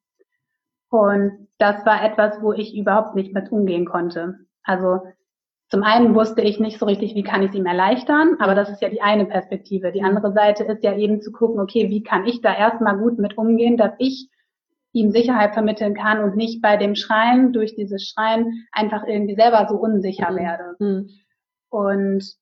[0.91, 4.41] Und das war etwas, wo ich überhaupt nicht mit umgehen konnte.
[4.65, 5.03] Also
[5.69, 8.71] zum einen wusste ich nicht so richtig, wie kann ich es ihm erleichtern, aber das
[8.71, 9.93] ist ja die eine Perspektive.
[9.93, 13.21] Die andere Seite ist ja eben zu gucken, okay, wie kann ich da erstmal gut
[13.21, 14.29] mit umgehen, dass ich
[14.93, 19.69] ihm Sicherheit vermitteln kann und nicht bei dem Schreien durch dieses Schreien einfach irgendwie selber
[19.71, 20.37] so unsicher mhm.
[20.37, 20.77] werde.
[20.81, 21.11] Mhm.
[21.71, 22.41] Und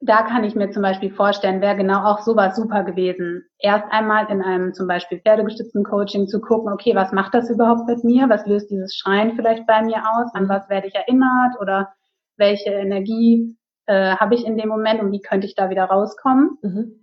[0.00, 3.44] da kann ich mir zum Beispiel vorstellen, wäre genau auch sowas super gewesen.
[3.58, 7.86] Erst einmal in einem zum Beispiel pferdegestützten Coaching zu gucken, okay, was macht das überhaupt
[7.86, 8.28] mit mir?
[8.30, 10.34] Was löst dieses Schreien vielleicht bei mir aus?
[10.34, 11.60] An was werde ich erinnert?
[11.60, 11.92] Oder
[12.38, 16.56] welche Energie äh, habe ich in dem Moment und wie könnte ich da wieder rauskommen?
[16.62, 16.99] Mhm.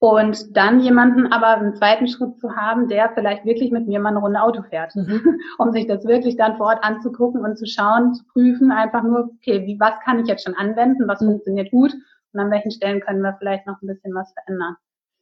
[0.00, 4.08] Und dann jemanden aber einen zweiten Schritt zu haben, der vielleicht wirklich mit mir mal
[4.08, 5.38] eine Runde Auto fährt, mhm.
[5.58, 9.28] um sich das wirklich dann vor Ort anzugucken und zu schauen, zu prüfen, einfach nur,
[9.36, 11.26] okay, wie, was kann ich jetzt schon anwenden, was mhm.
[11.26, 11.92] funktioniert gut
[12.32, 14.76] und an welchen Stellen können wir vielleicht noch ein bisschen was verändern.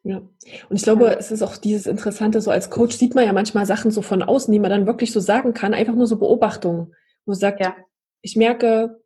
[0.04, 3.32] Ja, und ich glaube, es ist auch dieses Interessante, so als Coach sieht man ja
[3.32, 6.18] manchmal Sachen so von außen, die man dann wirklich so sagen kann, einfach nur so
[6.18, 6.94] Beobachtungen,
[7.26, 7.74] wo man sagt, ja.
[8.22, 9.00] ich merke,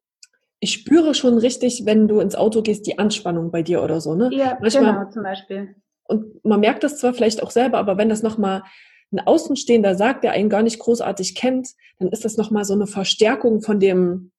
[0.62, 4.14] ich spüre schon richtig, wenn du ins Auto gehst, die Anspannung bei dir oder so,
[4.14, 4.30] ne?
[4.32, 5.74] Ja, Manchmal, genau, zum Beispiel.
[6.04, 8.62] Und man merkt das zwar vielleicht auch selber, aber wenn das nochmal
[9.10, 12.86] ein Außenstehender sagt, der einen gar nicht großartig kennt, dann ist das nochmal so eine
[12.86, 14.30] Verstärkung von dem,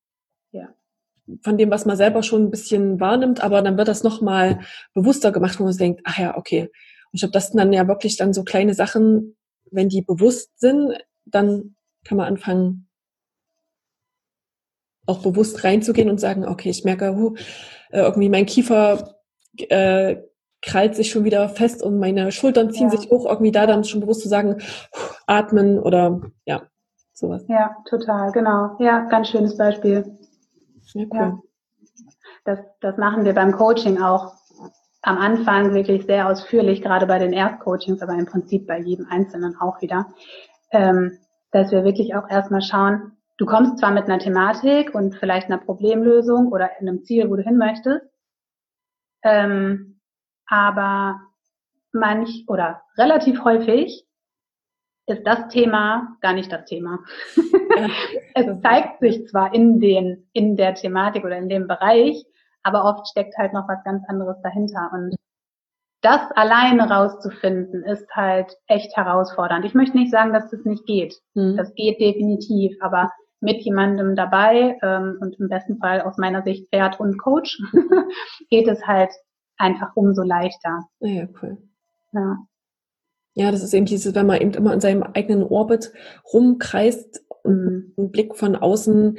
[0.52, 0.70] ja.
[1.42, 4.62] von dem, was man selber schon ein bisschen wahrnimmt, aber dann wird das nochmal
[4.94, 6.62] bewusster gemacht, wo man denkt, ach ja, okay.
[6.62, 9.36] Und ich glaube, das sind dann ja wirklich dann so kleine Sachen,
[9.72, 12.88] wenn die bewusst sind, dann kann man anfangen,
[15.06, 17.36] auch bewusst reinzugehen und sagen, okay, ich merke, uh,
[17.92, 19.16] irgendwie mein Kiefer
[19.58, 20.18] äh,
[20.62, 22.98] krallt sich schon wieder fest und meine Schultern ziehen ja.
[22.98, 24.62] sich hoch, irgendwie da dann schon bewusst zu sagen,
[25.28, 26.64] atmen oder ja,
[27.14, 27.44] sowas.
[27.48, 28.78] Ja, total, genau.
[28.80, 30.18] Ja, ganz schönes Beispiel.
[30.94, 31.20] Ja, cool.
[31.20, 31.40] Ja.
[32.46, 34.34] Das, das machen wir beim Coaching auch
[35.02, 39.58] am Anfang wirklich sehr ausführlich, gerade bei den Erstcoachings, aber im Prinzip bei jedem Einzelnen
[39.60, 40.08] auch wieder,
[40.72, 41.20] ähm,
[41.52, 45.58] dass wir wirklich auch erstmal schauen, Du kommst zwar mit einer Thematik und vielleicht einer
[45.58, 48.06] Problemlösung oder einem Ziel, wo du hin möchtest,
[49.24, 50.00] ähm,
[50.46, 51.20] aber
[51.92, 54.06] manch oder relativ häufig
[55.08, 57.00] ist das Thema gar nicht das Thema.
[58.36, 62.24] es zeigt sich zwar in den, in der Thematik oder in dem Bereich,
[62.62, 64.90] aber oft steckt halt noch was ganz anderes dahinter.
[64.94, 65.16] Und
[66.02, 69.66] das alleine rauszufinden, ist halt echt herausfordernd.
[69.66, 71.16] Ich möchte nicht sagen, dass das nicht geht.
[71.34, 71.58] Mhm.
[71.58, 73.12] Das geht definitiv, aber
[73.44, 77.62] mit jemandem dabei ähm, und im besten Fall aus meiner Sicht Pferd und Coach,
[78.50, 79.12] geht es halt
[79.58, 80.88] einfach umso leichter.
[81.00, 81.58] Ja, cool.
[82.14, 82.38] Ja.
[83.36, 85.92] Ja, das ist eben dieses, wenn man eben immer in seinem eigenen Orbit
[86.32, 87.94] rumkreist und mhm.
[87.98, 89.18] einen Blick von außen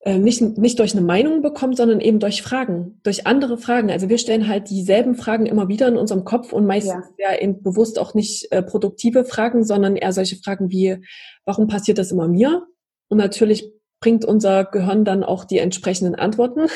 [0.00, 3.90] äh, nicht, nicht durch eine Meinung bekommt, sondern eben durch Fragen, durch andere Fragen.
[3.90, 7.40] Also wir stellen halt dieselben Fragen immer wieder in unserem Kopf und meistens ja, ja
[7.40, 10.98] eben bewusst auch nicht äh, produktive Fragen, sondern eher solche Fragen wie,
[11.46, 12.66] warum passiert das immer mir?
[13.08, 16.68] Und natürlich bringt unser Gehirn dann auch die entsprechenden Antworten.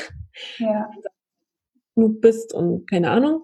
[0.59, 0.91] Ja.
[1.95, 3.43] Du bist und keine Ahnung.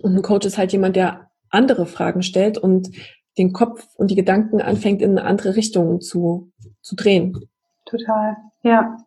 [0.00, 2.90] Und ein Coach ist halt jemand, der andere Fragen stellt und
[3.38, 7.48] den Kopf und die Gedanken anfängt in eine andere Richtung zu, zu drehen.
[7.86, 8.98] Total, ja.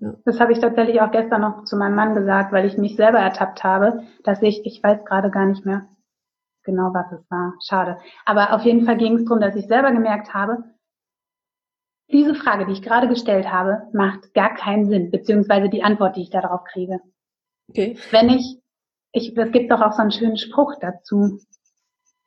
[0.00, 0.14] ja.
[0.24, 3.18] Das habe ich tatsächlich auch gestern noch zu meinem Mann gesagt, weil ich mich selber
[3.18, 5.86] ertappt habe, dass ich, ich weiß gerade gar nicht mehr
[6.64, 7.54] genau, was es war.
[7.66, 7.98] Schade.
[8.24, 10.64] Aber auf jeden Fall ging es darum, dass ich selber gemerkt habe,
[12.10, 16.22] diese Frage, die ich gerade gestellt habe, macht gar keinen Sinn, beziehungsweise die Antwort, die
[16.22, 17.00] ich darauf kriege.
[17.68, 17.96] Okay.
[18.10, 18.58] Wenn ich,
[19.12, 21.40] ich, es gibt doch auch so einen schönen Spruch dazu.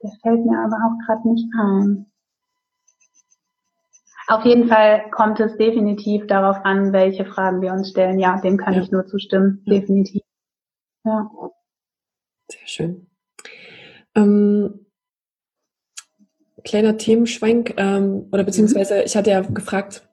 [0.04, 2.06] Der fällt mir aber auch gerade nicht ein.
[4.28, 8.20] Auf jeden Fall kommt es definitiv darauf an, welche Fragen wir uns stellen.
[8.20, 8.82] Ja, dem kann ja.
[8.82, 9.62] ich nur zustimmen.
[9.66, 9.80] Ja.
[9.80, 10.22] Definitiv.
[11.06, 11.30] Ja.
[12.50, 13.08] Sehr schön.
[14.16, 14.87] Ähm,
[16.68, 20.08] kleiner Themenschwenk, ähm, oder beziehungsweise ich hatte ja gefragt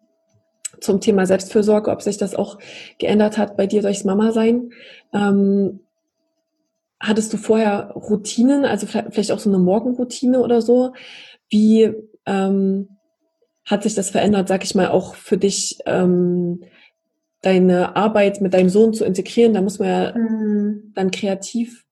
[0.80, 2.58] zum Thema Selbstfürsorge, ob sich das auch
[2.98, 4.70] geändert hat bei dir durchs Mama-Sein.
[5.12, 5.80] Ähm,
[7.00, 10.92] hattest du vorher Routinen, also vielleicht auch so eine Morgenroutine oder so?
[11.48, 11.92] Wie
[12.24, 12.88] ähm,
[13.64, 16.62] hat sich das verändert, sag ich mal, auch für dich, ähm,
[17.42, 19.54] deine Arbeit mit deinem Sohn zu integrieren?
[19.54, 20.92] Da muss man ja mhm.
[20.94, 21.84] dann kreativ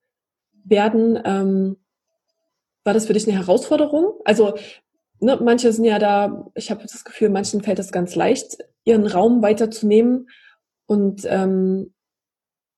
[0.64, 1.18] werden.
[1.24, 1.76] Ähm,
[2.84, 4.14] war das für dich eine Herausforderung?
[4.24, 4.54] Also
[5.20, 9.06] ne, manche sind ja da, ich habe das Gefühl, manchen fällt es ganz leicht, ihren
[9.06, 10.28] Raum weiterzunehmen
[10.86, 11.94] und ähm,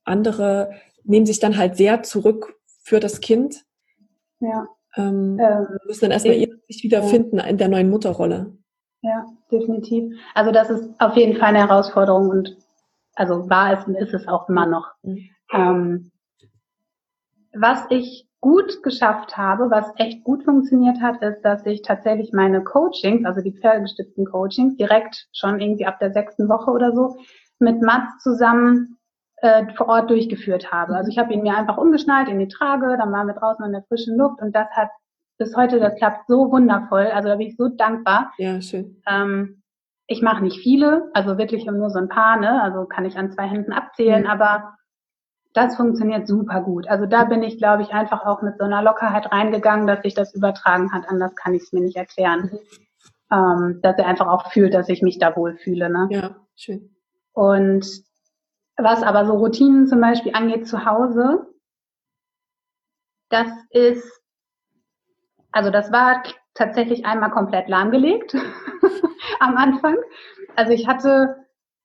[0.04, 0.72] andere
[1.04, 3.64] nehmen sich dann halt sehr zurück für das Kind.
[4.40, 4.66] Ja.
[4.96, 6.36] Ähm, ähm, müssen dann erstmal
[6.68, 7.44] sich wiederfinden ja.
[7.44, 8.56] in der neuen Mutterrolle.
[9.00, 10.14] Ja, definitiv.
[10.34, 12.56] Also das ist auf jeden Fall eine Herausforderung und
[13.14, 14.92] also war es und ist es auch immer noch.
[15.02, 15.30] Mhm.
[15.52, 16.10] Ähm,
[17.52, 22.62] was ich gut geschafft habe, was echt gut funktioniert hat, ist, dass ich tatsächlich meine
[22.62, 27.16] Coachings, also die pferdegestützten Coachings, direkt schon irgendwie ab der sechsten Woche oder so
[27.58, 28.98] mit Mats zusammen
[29.38, 30.94] äh, vor Ort durchgeführt habe.
[30.94, 33.72] Also ich habe ihn mir einfach umgeschnallt in die Trage, dann waren wir draußen in
[33.72, 34.90] der frischen Luft und das hat
[35.38, 37.06] bis heute, das klappt so wundervoll.
[37.06, 38.30] Also da bin ich so dankbar.
[38.36, 39.00] Ja, schön.
[39.06, 39.62] Ähm,
[40.06, 42.60] ich mache nicht viele, also wirklich nur so ein paar, ne?
[42.62, 44.28] Also kann ich an zwei Händen abzählen, mhm.
[44.28, 44.74] aber
[45.54, 46.88] das funktioniert super gut.
[46.88, 50.14] Also da bin ich, glaube ich, einfach auch mit so einer Lockerheit reingegangen, dass sich
[50.14, 51.08] das übertragen hat.
[51.08, 52.50] Anders kann ich es mir nicht erklären.
[52.52, 52.58] Mhm.
[53.32, 55.88] Ähm, dass er einfach auch fühlt, dass ich mich da wohlfühle.
[55.88, 56.08] Ne?
[56.10, 56.94] Ja, schön.
[57.32, 57.86] Und
[58.76, 61.46] was aber so Routinen zum Beispiel angeht zu Hause,
[63.28, 64.22] das ist,
[65.52, 66.22] also das war
[66.54, 68.34] tatsächlich einmal komplett lahmgelegt
[69.40, 69.96] am Anfang.
[70.56, 71.43] Also ich hatte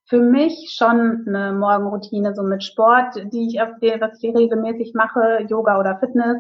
[0.10, 4.94] für mich schon eine Morgenroutine, so mit Sport, die ich auf die, was ich regelmäßig
[4.96, 6.38] mache, Yoga oder Fitness.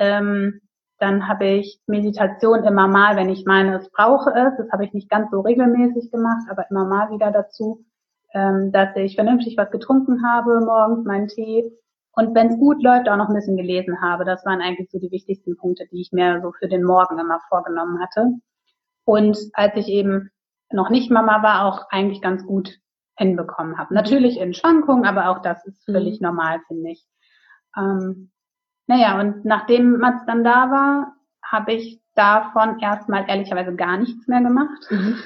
[0.00, 0.60] Ähm,
[0.98, 4.56] dann habe ich Meditation immer mal, wenn ich meine, es brauche es.
[4.56, 7.84] Das habe ich nicht ganz so regelmäßig gemacht, aber immer mal wieder dazu,
[8.34, 11.70] ähm, dass ich vernünftig was getrunken habe morgens, meinen Tee.
[12.12, 14.24] Und wenn es gut läuft, auch noch ein bisschen gelesen habe.
[14.24, 17.40] Das waren eigentlich so die wichtigsten Punkte, die ich mir so für den Morgen immer
[17.50, 18.32] vorgenommen hatte.
[19.04, 20.30] Und als ich eben
[20.72, 22.80] noch nicht Mama war, auch eigentlich ganz gut
[23.16, 23.94] hinbekommen habe.
[23.94, 26.26] Natürlich in Schwankungen, aber auch das ist völlig mhm.
[26.26, 27.04] normal, finde ich.
[27.76, 28.30] Ähm,
[28.86, 34.42] naja, und nachdem Mats dann da war, habe ich davon erstmal ehrlicherweise gar nichts mehr
[34.42, 35.16] gemacht, mhm.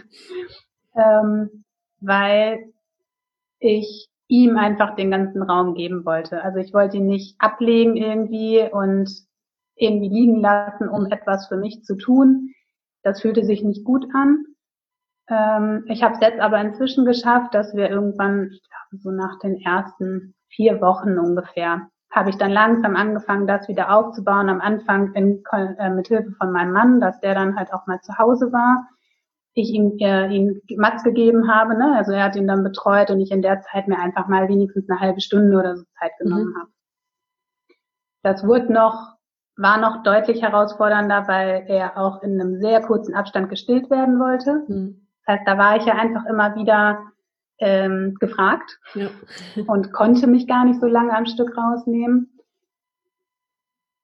[0.97, 1.65] ähm,
[2.01, 2.73] weil
[3.59, 6.43] ich ihm einfach den ganzen Raum geben wollte.
[6.43, 9.11] Also ich wollte ihn nicht ablegen irgendwie und
[9.75, 12.55] irgendwie liegen lassen, um etwas für mich zu tun.
[13.03, 14.45] Das fühlte sich nicht gut an.
[15.31, 19.39] Ähm, ich habe es jetzt aber inzwischen geschafft, dass wir irgendwann, ich glaube so nach
[19.39, 24.49] den ersten vier Wochen ungefähr, habe ich dann langsam angefangen, das wieder aufzubauen.
[24.49, 28.01] Am Anfang in, äh, mit Hilfe von meinem Mann, dass der dann halt auch mal
[28.01, 28.89] zu Hause war.
[29.55, 31.97] Ich ihm, äh, ihm Mats gegeben habe, ne?
[31.97, 34.89] also er hat ihn dann betreut und ich in der Zeit mir einfach mal wenigstens
[34.89, 36.59] eine halbe Stunde oder so Zeit genommen mhm.
[36.59, 36.71] habe.
[38.23, 39.17] Das wurde noch,
[39.57, 44.65] war noch deutlich herausfordernder, weil er auch in einem sehr kurzen Abstand gestillt werden wollte.
[44.69, 45.07] Mhm.
[45.31, 47.13] Das heißt, da war ich ja einfach immer wieder
[47.59, 49.11] ähm, gefragt ja.
[49.67, 52.37] und konnte mich gar nicht so lange am Stück rausnehmen.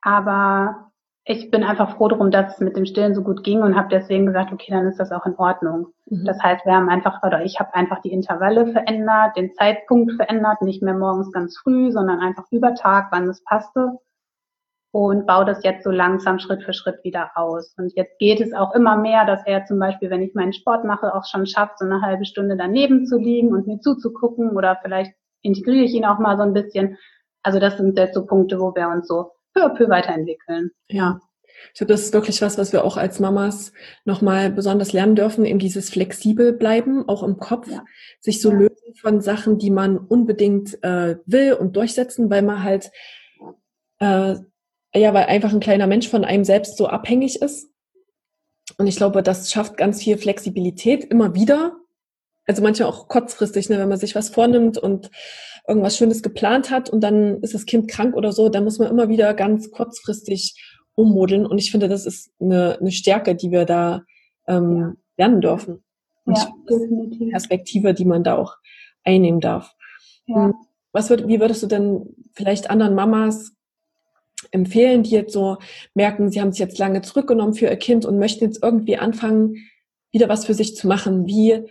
[0.02, 0.92] Aber
[1.24, 3.88] ich bin einfach froh darum, dass es mit dem Stillen so gut ging und habe
[3.88, 5.88] deswegen gesagt, okay, dann ist das auch in Ordnung.
[6.04, 6.24] Mhm.
[6.26, 10.62] Das heißt, wir haben einfach, oder ich habe einfach die Intervalle verändert, den Zeitpunkt verändert,
[10.62, 13.98] nicht mehr morgens ganz früh, sondern einfach über Tag, wann es passte
[14.96, 17.74] und baue das jetzt so langsam Schritt für Schritt wieder aus.
[17.76, 20.86] Und jetzt geht es auch immer mehr, dass er zum Beispiel, wenn ich meinen Sport
[20.86, 24.78] mache, auch schon schafft, so eine halbe Stunde daneben zu liegen und mir zuzugucken oder
[24.82, 26.96] vielleicht integriere ich ihn auch mal so ein bisschen.
[27.42, 30.70] Also das sind jetzt so Punkte, wo wir uns so peu à peu weiterentwickeln.
[30.88, 31.20] Ja.
[31.74, 33.74] Ich glaube, das ist wirklich was, was wir auch als Mamas
[34.06, 37.84] nochmal besonders lernen dürfen, eben dieses flexibel bleiben, auch im Kopf, ja.
[38.20, 38.60] sich so ja.
[38.60, 42.90] lösen von Sachen, die man unbedingt äh, will und durchsetzen, weil man halt
[43.98, 44.36] äh,
[44.96, 47.70] ja, weil einfach ein kleiner Mensch von einem selbst so abhängig ist.
[48.78, 51.76] Und ich glaube, das schafft ganz viel Flexibilität immer wieder.
[52.46, 55.10] Also manchmal auch kurzfristig, ne, wenn man sich was vornimmt und
[55.66, 58.88] irgendwas Schönes geplant hat und dann ist das Kind krank oder so, dann muss man
[58.88, 60.54] immer wieder ganz kurzfristig
[60.94, 61.46] ummodeln.
[61.46, 64.02] Und ich finde, das ist eine, eine Stärke, die wir da
[64.46, 65.84] ähm, lernen dürfen.
[66.24, 67.30] Und ja, definitiv.
[67.30, 68.54] Perspektive, die man da auch
[69.04, 69.74] einnehmen darf.
[70.26, 70.46] Ja.
[70.46, 70.54] Hm,
[70.92, 73.55] was wird, wie würdest du denn vielleicht anderen Mamas
[74.50, 75.56] empfehlen, die jetzt so
[75.94, 79.56] merken, sie haben sich jetzt lange zurückgenommen für ihr Kind und möchten jetzt irgendwie anfangen,
[80.12, 81.26] wieder was für sich zu machen?
[81.26, 81.64] Wie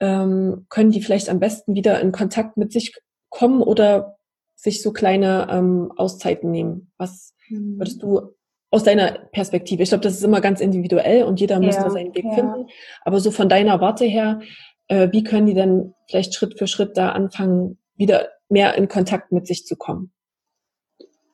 [0.00, 2.94] ähm, können die vielleicht am besten wieder in Kontakt mit sich
[3.30, 4.18] kommen oder
[4.54, 6.92] sich so kleine ähm, Auszeiten nehmen?
[6.98, 7.78] Was mhm.
[7.78, 8.34] würdest du
[8.70, 9.82] aus deiner Perspektive?
[9.82, 12.32] Ich glaube, das ist immer ganz individuell und jeder muss da seinen Weg ja.
[12.34, 12.66] finden.
[13.02, 14.40] Aber so von deiner Warte her,
[14.88, 19.32] äh, wie können die denn vielleicht Schritt für Schritt da anfangen, wieder mehr in Kontakt
[19.32, 20.12] mit sich zu kommen?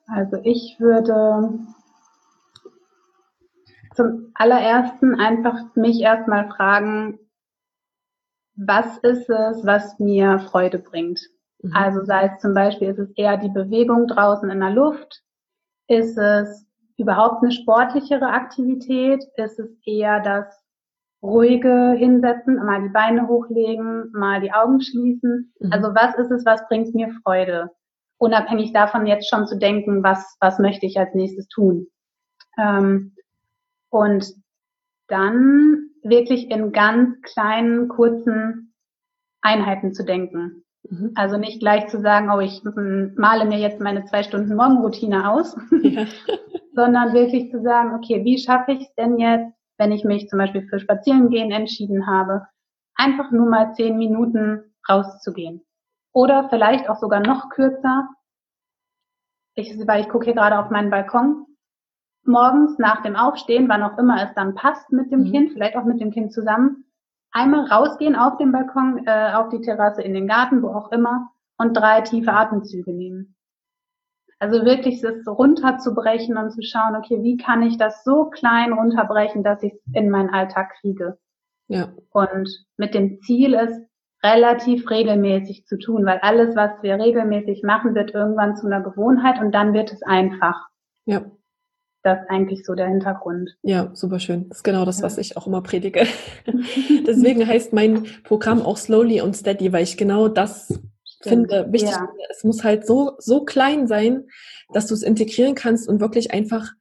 [0.07, 1.59] Also ich würde
[3.95, 7.19] zum allerersten einfach mich erstmal fragen,
[8.55, 11.21] was ist es, was mir Freude bringt?
[11.61, 11.71] Mhm.
[11.73, 15.21] Also sei es zum Beispiel, ist es eher die Bewegung draußen in der Luft?
[15.87, 16.65] Ist es
[16.97, 19.23] überhaupt eine sportlichere Aktivität?
[19.37, 20.45] Ist es eher das
[21.21, 25.53] ruhige Hinsetzen, mal die Beine hochlegen, mal die Augen schließen?
[25.59, 25.71] Mhm.
[25.71, 27.71] Also was ist es, was bringt mir Freude?
[28.17, 31.87] Unabhängig davon jetzt schon zu denken, was, was möchte ich als nächstes tun.
[32.57, 33.15] Ähm,
[33.89, 34.25] und
[35.07, 38.73] dann wirklich in ganz kleinen, kurzen
[39.41, 40.63] Einheiten zu denken.
[40.89, 41.11] Mhm.
[41.15, 45.55] Also nicht gleich zu sagen, oh, ich male mir jetzt meine zwei Stunden Morgenroutine aus,
[45.81, 46.05] ja.
[46.73, 50.39] sondern wirklich zu sagen, okay, wie schaffe ich es denn jetzt, wenn ich mich zum
[50.39, 52.47] Beispiel für Spazierengehen entschieden habe,
[52.95, 55.63] einfach nur mal zehn Minuten rauszugehen.
[56.13, 58.07] Oder vielleicht auch sogar noch kürzer.
[59.55, 61.45] Ich, weil ich gucke hier gerade auf meinen Balkon.
[62.25, 65.31] Morgens nach dem Aufstehen, wann auch immer es dann passt mit dem mhm.
[65.31, 66.85] Kind, vielleicht auch mit dem Kind zusammen,
[67.31, 71.29] einmal rausgehen auf den Balkon, äh, auf die Terrasse, in den Garten, wo auch immer,
[71.57, 73.35] und drei tiefe Atemzüge nehmen.
[74.39, 79.43] Also wirklich das runterzubrechen und zu schauen, okay, wie kann ich das so klein runterbrechen,
[79.43, 81.17] dass ich es in meinen Alltag kriege.
[81.67, 81.93] Ja.
[82.11, 83.81] Und mit dem Ziel ist,
[84.23, 89.39] relativ regelmäßig zu tun, weil alles, was wir regelmäßig machen, wird irgendwann zu einer Gewohnheit
[89.39, 90.69] und dann wird es einfach.
[91.05, 91.25] Ja.
[92.03, 93.55] Das ist eigentlich so der Hintergrund.
[93.61, 94.49] Ja, super schön.
[94.49, 96.05] Das ist genau das, was ich auch immer predige.
[97.07, 100.81] Deswegen heißt mein Programm auch Slowly und Steady, weil ich genau das Stimmt.
[101.23, 101.91] finde wichtig.
[101.91, 102.09] Ja.
[102.29, 104.27] Es muss halt so, so klein sein,
[104.73, 106.71] dass du es integrieren kannst und wirklich einfach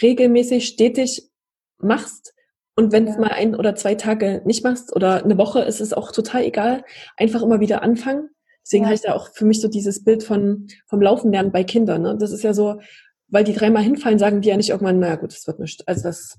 [0.00, 1.30] regelmäßig, stetig
[1.78, 2.34] machst.
[2.74, 3.20] Und wenn es ja.
[3.20, 6.84] mal ein oder zwei Tage nicht machst oder eine Woche, ist es auch total egal.
[7.16, 8.30] Einfach immer wieder anfangen.
[8.64, 8.90] Deswegen ja.
[8.90, 12.02] heißt ja auch für mich so dieses Bild von vom Laufen lernen bei Kindern.
[12.02, 12.16] Ne?
[12.18, 12.80] Das ist ja so,
[13.28, 15.86] weil die dreimal hinfallen, sagen die ja nicht irgendwann, naja gut, das wird nicht.
[15.86, 16.38] Also das,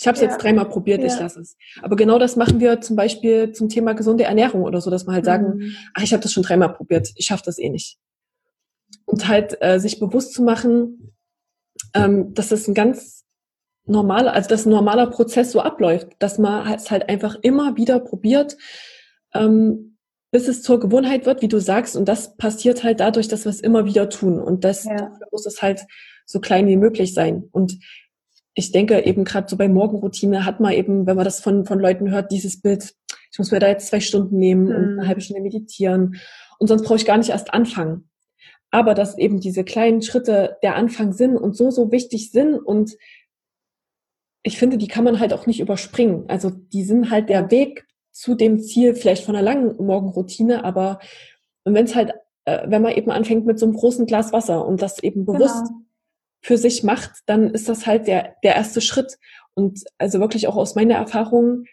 [0.00, 0.28] ich habe es ja.
[0.28, 1.06] jetzt dreimal probiert, ja.
[1.06, 1.56] ich lasse es.
[1.82, 5.14] Aber genau das machen wir zum Beispiel zum Thema gesunde Ernährung oder so, dass man
[5.14, 5.74] halt sagen, mhm.
[5.94, 7.98] ach, ich habe das schon dreimal probiert, ich schaffe das eh nicht.
[9.04, 11.14] Und halt äh, sich bewusst zu machen,
[11.94, 13.24] ähm, dass das ein ganz
[13.90, 18.00] normaler, also dass ein normaler Prozess so abläuft, dass man es halt einfach immer wieder
[18.00, 18.56] probiert,
[19.34, 19.96] ähm,
[20.30, 21.96] bis es zur Gewohnheit wird, wie du sagst.
[21.96, 24.40] Und das passiert halt dadurch, dass wir es immer wieder tun.
[24.40, 25.12] Und das ja.
[25.32, 25.86] muss es halt
[26.24, 27.48] so klein wie möglich sein.
[27.50, 27.78] Und
[28.54, 31.80] ich denke eben gerade so bei Morgenroutine hat man eben, wenn man das von, von
[31.80, 32.94] Leuten hört, dieses Bild,
[33.32, 34.74] ich muss mir da jetzt zwei Stunden nehmen mhm.
[34.74, 36.20] und eine halbe Stunde meditieren
[36.58, 38.08] und sonst brauche ich gar nicht erst anfangen.
[38.70, 42.96] Aber dass eben diese kleinen Schritte der Anfang sind und so, so wichtig sind und
[44.42, 46.24] ich finde, die kann man halt auch nicht überspringen.
[46.28, 50.98] Also die sind halt der Weg zu dem Ziel vielleicht von einer langen Morgenroutine, aber
[51.64, 52.12] wenn es halt,
[52.46, 55.66] äh, wenn man eben anfängt mit so einem großen Glas Wasser und das eben bewusst
[55.66, 55.80] genau
[56.40, 59.18] für sich macht, dann ist das halt der, der erste Schritt.
[59.54, 61.64] Und also wirklich auch aus meiner Erfahrung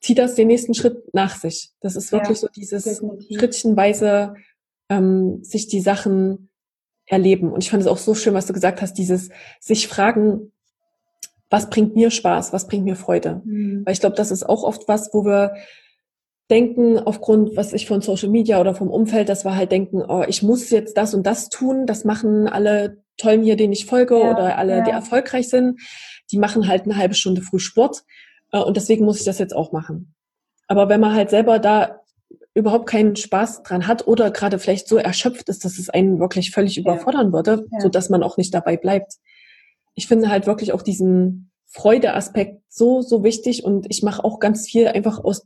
[0.00, 1.70] zieht das den nächsten Schritt nach sich.
[1.80, 3.38] Das ist wirklich ja, so dieses definitiv.
[3.38, 4.34] schrittchenweise
[4.88, 6.50] ähm, sich die Sachen
[7.06, 7.50] erleben.
[7.50, 10.52] Und ich fand es auch so schön, was du gesagt hast, dieses sich fragen,
[11.50, 13.42] was bringt mir Spaß, was bringt mir Freude.
[13.44, 13.82] Mhm.
[13.84, 15.54] Weil ich glaube, das ist auch oft was, wo wir
[16.50, 20.24] denken, aufgrund, was ich von Social Media oder vom Umfeld, dass wir halt denken, oh,
[20.26, 24.18] ich muss jetzt das und das tun, das machen alle tollen hier, denen ich folge
[24.18, 24.84] ja, oder alle, ja.
[24.84, 25.80] die erfolgreich sind,
[26.32, 28.04] die machen halt eine halbe Stunde früh Sport
[28.52, 30.14] äh, und deswegen muss ich das jetzt auch machen.
[30.68, 32.00] Aber wenn man halt selber da
[32.54, 36.50] überhaupt keinen Spaß dran hat oder gerade vielleicht so erschöpft ist, dass es einen wirklich
[36.50, 36.82] völlig ja.
[36.82, 37.80] überfordern würde, ja.
[37.80, 39.14] so dass man auch nicht dabei bleibt.
[39.98, 44.68] Ich finde halt wirklich auch diesen Freudeaspekt so, so wichtig und ich mache auch ganz
[44.68, 45.44] viel einfach aus,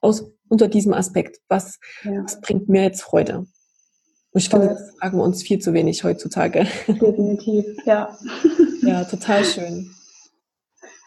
[0.00, 1.38] aus unter diesem Aspekt.
[1.46, 2.24] Was, ja.
[2.24, 3.38] was bringt mir jetzt Freude?
[3.38, 3.48] Und
[4.34, 6.66] ich finde, das fragen wir uns viel zu wenig heutzutage.
[6.88, 8.18] Definitiv, ja.
[8.82, 9.90] Ja, total schön.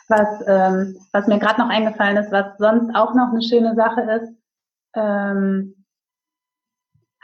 [0.08, 4.02] Was, ähm, was mir gerade noch eingefallen ist, was sonst auch noch eine schöne Sache
[4.02, 4.34] ist,
[4.96, 5.77] ähm,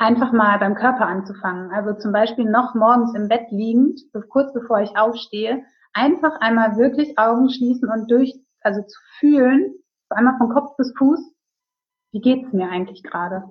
[0.03, 1.71] einfach mal beim Körper anzufangen.
[1.71, 5.63] Also zum Beispiel noch morgens im Bett liegend, kurz bevor ich aufstehe,
[5.93, 9.75] einfach einmal wirklich Augen schließen und durch, also zu fühlen,
[10.09, 11.19] einmal von Kopf bis Fuß,
[12.11, 13.43] wie geht's mir eigentlich gerade?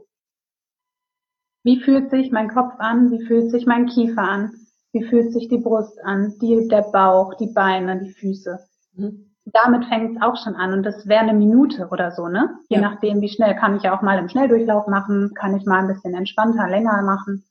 [1.64, 3.10] Wie fühlt sich mein Kopf an?
[3.10, 4.52] Wie fühlt sich mein Kiefer an?
[4.92, 6.34] Wie fühlt sich die Brust an?
[6.40, 8.58] Die, der Bauch, die Beine, die Füße.
[8.94, 9.31] Mhm.
[9.44, 12.58] Damit fängt es auch schon an und das wäre eine Minute oder so, ne?
[12.68, 12.82] Je ja.
[12.82, 15.88] nachdem, wie schnell kann ich ja auch mal im Schnelldurchlauf machen, kann ich mal ein
[15.88, 17.44] bisschen entspannter, länger machen.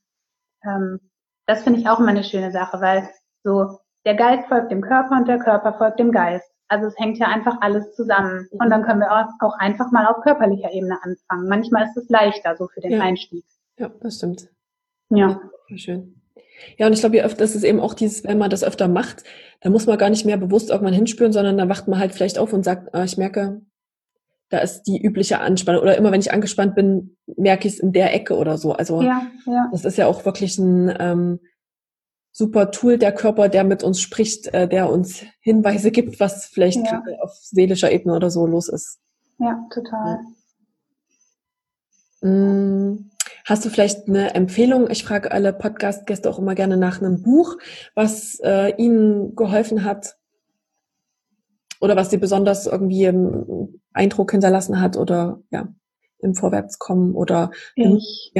[0.64, 1.00] Ähm,
[1.46, 3.08] das finde ich auch immer eine schöne Sache, weil
[3.44, 6.50] so der Geist folgt dem Körper und der Körper folgt dem Geist.
[6.68, 8.48] Also es hängt ja einfach alles zusammen.
[8.52, 11.48] Und dann können wir auch einfach mal auf körperlicher Ebene anfangen.
[11.48, 13.00] Manchmal ist es leichter so für den ja.
[13.00, 13.44] Einstieg.
[13.78, 14.48] Ja, das stimmt.
[15.10, 15.38] Ja.
[15.68, 16.21] ja schön.
[16.78, 18.88] Ja, und ich glaube, je öfter ist es eben auch dieses, wenn man das öfter
[18.88, 19.24] macht,
[19.60, 22.38] dann muss man gar nicht mehr bewusst irgendwann hinspüren, sondern dann wacht man halt vielleicht
[22.38, 23.62] auf und sagt, ah, ich merke,
[24.48, 25.82] da ist die übliche Anspannung.
[25.82, 28.72] Oder immer wenn ich angespannt bin, merke ich es in der Ecke oder so.
[28.72, 29.68] Also ja, ja.
[29.72, 31.40] das ist ja auch wirklich ein ähm,
[32.32, 36.84] super Tool, der Körper, der mit uns spricht, äh, der uns Hinweise gibt, was vielleicht
[36.84, 37.02] ja.
[37.20, 38.98] auf seelischer Ebene oder so los ist.
[39.38, 40.18] Ja, total.
[42.20, 43.10] Mm.
[43.44, 44.88] Hast du vielleicht eine Empfehlung?
[44.90, 47.56] Ich frage alle Podcast-Gäste auch immer gerne nach einem Buch,
[47.94, 50.16] was äh, ihnen geholfen hat
[51.80, 55.68] oder was sie besonders irgendwie einen Eindruck hinterlassen hat oder ja,
[56.18, 58.32] im Vorwärtskommen oder ich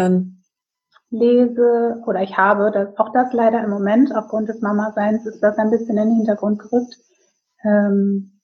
[1.11, 5.59] lese oder ich habe das, auch das leider im Moment aufgrund des Mama-Seins ist das
[5.59, 6.97] ein bisschen in den Hintergrund gerückt.
[7.65, 8.41] Ähm,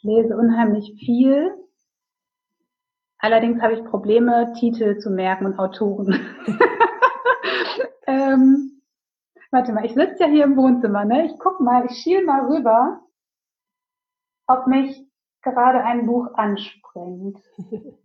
[0.00, 1.50] lese unheimlich viel.
[3.22, 6.12] Allerdings habe ich Probleme, Titel zu merken und Autoren.
[8.08, 8.82] ähm,
[9.52, 11.26] warte mal, ich sitze ja hier im Wohnzimmer, ne?
[11.26, 13.00] Ich guck mal, ich schiel mal rüber,
[14.48, 15.08] ob mich
[15.40, 17.38] gerade ein Buch anspringt.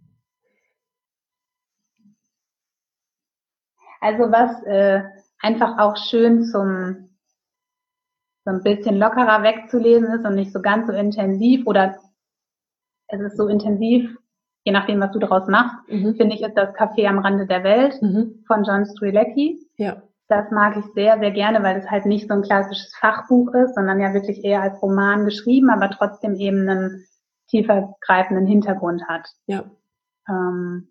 [4.00, 5.02] Also was äh,
[5.40, 7.10] einfach auch schön zum
[8.46, 11.98] so ein bisschen lockerer wegzulesen ist und nicht so ganz so intensiv oder
[13.08, 14.16] es ist so intensiv,
[14.68, 16.16] je nachdem, was du daraus machst, mhm.
[16.18, 18.44] finde ich, ist das Café am Rande der Welt mhm.
[18.48, 19.66] von John Strilecki.
[19.78, 20.04] Ja.
[20.28, 23.76] Das mag ich sehr, sehr gerne, weil es halt nicht so ein klassisches Fachbuch ist,
[23.76, 27.06] sondern ja wirklich eher als Roman geschrieben, aber trotzdem eben einen
[27.48, 29.30] tiefer greifenden Hintergrund hat.
[29.46, 29.72] Ja.
[30.28, 30.90] Ähm,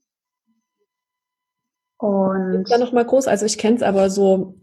[1.99, 4.55] und ja noch mal groß, also ich kenne es aber so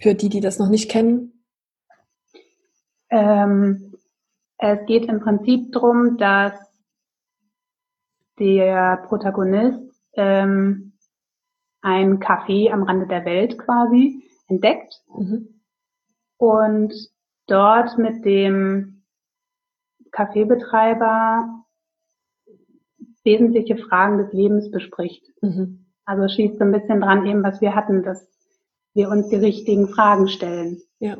[0.00, 1.44] für die, die das noch nicht kennen.
[3.08, 3.94] Ähm,
[4.58, 6.71] es geht im Prinzip darum, dass
[8.38, 10.92] der Protagonist ähm,
[11.80, 15.60] ein Café am Rande der Welt quasi entdeckt mhm.
[16.38, 16.94] und
[17.46, 19.02] dort mit dem
[20.12, 21.64] Kaffeebetreiber
[23.24, 25.24] wesentliche Fragen des Lebens bespricht.
[25.40, 25.86] Mhm.
[26.04, 28.28] Also schießt so ein bisschen dran eben, was wir hatten, dass
[28.94, 30.82] wir uns die richtigen Fragen stellen.
[30.98, 31.16] Ja.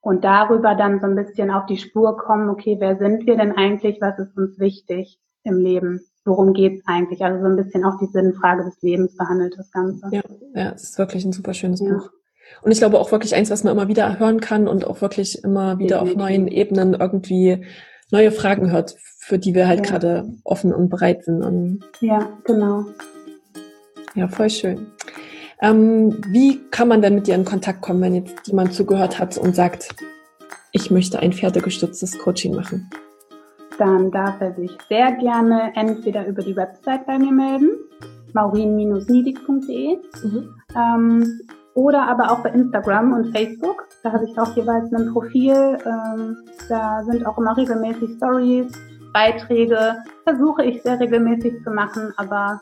[0.00, 3.52] Und darüber dann so ein bisschen auf die Spur kommen, okay, wer sind wir denn
[3.52, 4.00] eigentlich?
[4.00, 6.04] Was ist uns wichtig im Leben?
[6.24, 7.22] Worum geht's eigentlich?
[7.22, 10.08] Also so ein bisschen auch die Sinnfrage des Lebens behandelt das Ganze.
[10.10, 10.22] Ja,
[10.54, 11.92] ja, es ist wirklich ein super schönes ja.
[11.92, 12.10] Buch.
[12.62, 15.42] Und ich glaube auch wirklich eins, was man immer wieder hören kann und auch wirklich
[15.44, 16.22] immer wieder Definitiv.
[16.22, 17.64] auf neuen Ebenen irgendwie
[18.10, 19.92] neue Fragen hört, für die wir halt ja.
[19.92, 21.42] gerade offen und bereit sind.
[21.42, 22.86] Und ja, genau.
[24.14, 24.86] Ja, voll schön.
[25.60, 29.38] Ähm, wie kann man denn mit dir in Kontakt kommen, wenn jetzt jemand zugehört hat
[29.38, 29.94] und sagt,
[30.72, 32.90] ich möchte ein pferdegestütztes Coaching machen?
[33.78, 37.70] Dann darf er sich sehr gerne entweder über die Website bei mir melden,
[38.32, 40.54] maurin-niedig.de, mhm.
[40.76, 41.40] ähm,
[41.74, 43.88] oder aber auch bei Instagram und Facebook.
[44.02, 45.78] Da habe ich auch jeweils ein Profil.
[45.84, 46.36] Ähm,
[46.68, 48.72] da sind auch immer regelmäßig Stories,
[49.12, 49.96] Beiträge.
[50.22, 52.60] Versuche ich sehr regelmäßig zu machen, aber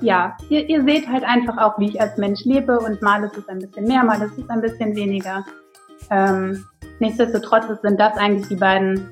[0.00, 3.36] ja, ihr, ihr seht halt einfach auch, wie ich als Mensch lebe und mal ist
[3.36, 5.44] es ein bisschen mehr, mal ist es ein bisschen weniger.
[6.10, 6.64] Ähm,
[6.98, 9.08] nichtsdestotrotz sind das eigentlich die beiden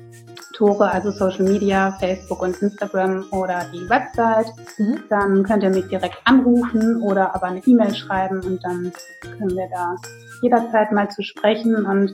[0.57, 4.47] Tore, also Social Media, Facebook und Instagram oder die Website.
[4.77, 5.03] Mhm.
[5.09, 8.91] Dann könnt ihr mich direkt anrufen oder aber eine E-Mail schreiben und dann
[9.21, 9.95] können wir da
[10.41, 12.13] jederzeit mal zu sprechen und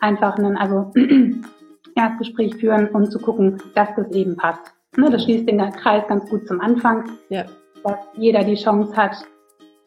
[0.00, 0.92] einfach ein also
[1.94, 4.72] Erstgespräch führen, um zu gucken, dass das eben passt.
[4.96, 7.10] Ne, das schließt den Kreis ganz gut zum Anfang.
[7.28, 7.44] Ja
[7.84, 9.16] dass jeder die Chance hat,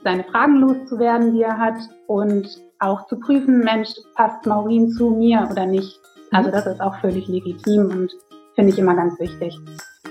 [0.03, 1.77] seine Fragen loszuwerden, die er hat
[2.07, 2.47] und
[2.79, 5.99] auch zu prüfen, Mensch, passt Maureen zu mir oder nicht.
[6.33, 6.53] Also mhm.
[6.53, 8.11] das ist auch völlig legitim und
[8.55, 9.55] finde ich immer ganz wichtig.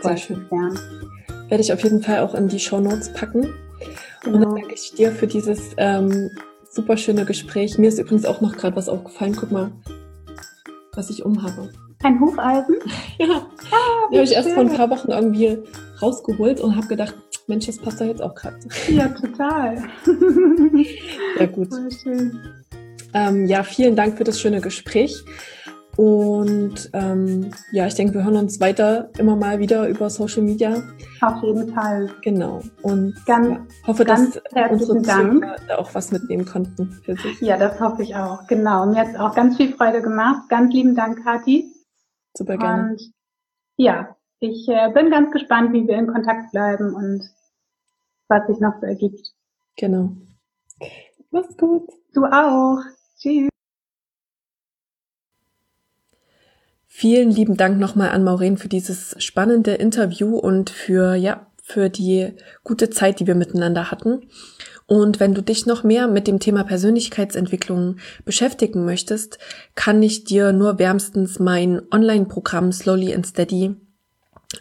[0.03, 0.47] Sehr schön.
[1.49, 3.53] Werde ich auf jeden Fall auch in die Show Notes packen.
[4.23, 4.37] Genau.
[4.37, 6.31] Und dann danke ich dir für dieses ähm,
[6.70, 7.77] super schöne Gespräch.
[7.79, 9.37] Mir ist übrigens auch noch gerade was aufgefallen.
[9.39, 9.73] Guck mal,
[10.95, 11.70] was ich umhabe.
[12.03, 12.77] Ein Hufeisen?
[13.18, 13.47] ja.
[13.70, 15.59] Ah, die habe ich erst vor ein paar Wochen irgendwie
[16.01, 17.14] rausgeholt und habe gedacht,
[17.47, 18.59] Mensch, das passt da jetzt auch gerade.
[18.89, 19.83] Ja, total.
[21.37, 21.68] Sehr gut.
[23.14, 25.23] Ähm, ja, vielen Dank für das schöne Gespräch.
[25.97, 30.82] Und ähm, ja, ich denke, wir hören uns weiter immer mal wieder über Social Media.
[31.20, 32.11] Auf jeden Fall.
[32.22, 32.62] Genau.
[32.82, 35.47] Und ganz, ja, hoffe, ganz dass unsere Dank.
[35.68, 37.40] da auch was mitnehmen konnten für sich.
[37.40, 38.47] Ja, das hoffe ich auch.
[38.47, 38.86] Genau.
[38.86, 40.49] Mir hat es auch ganz viel Freude gemacht.
[40.49, 41.70] Ganz lieben Dank, Kathi.
[42.34, 42.93] Super gerne.
[42.93, 43.12] Und
[43.76, 47.22] ja, ich äh, bin ganz gespannt, wie wir in Kontakt bleiben und
[48.28, 49.32] was sich noch so ergibt.
[49.76, 50.12] Genau.
[51.30, 51.88] Mach's gut.
[52.14, 52.80] Du auch.
[53.18, 53.52] Tschüss.
[56.95, 62.34] Vielen lieben Dank nochmal an Maureen für dieses spannende Interview und für, ja, für die
[62.64, 64.28] gute Zeit, die wir miteinander hatten.
[64.86, 69.38] Und wenn du dich noch mehr mit dem Thema Persönlichkeitsentwicklung beschäftigen möchtest,
[69.74, 73.74] kann ich dir nur wärmstens mein Online-Programm Slowly and Steady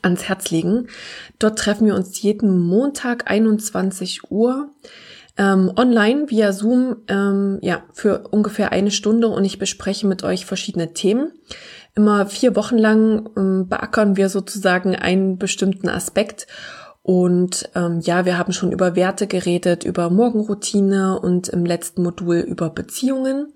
[0.02, 0.88] ans Herz legen.
[1.38, 4.72] Dort treffen wir uns jeden Montag 21 Uhr
[5.38, 10.46] ähm, online via Zoom ähm, ja für ungefähr eine Stunde und ich bespreche mit euch
[10.46, 11.32] verschiedene Themen.
[11.96, 16.48] Immer vier Wochen lang ähm, beackern wir sozusagen einen bestimmten Aspekt.
[17.04, 22.38] Und ähm, ja, wir haben schon über Werte geredet, über Morgenroutine und im letzten Modul
[22.38, 23.54] über Beziehungen.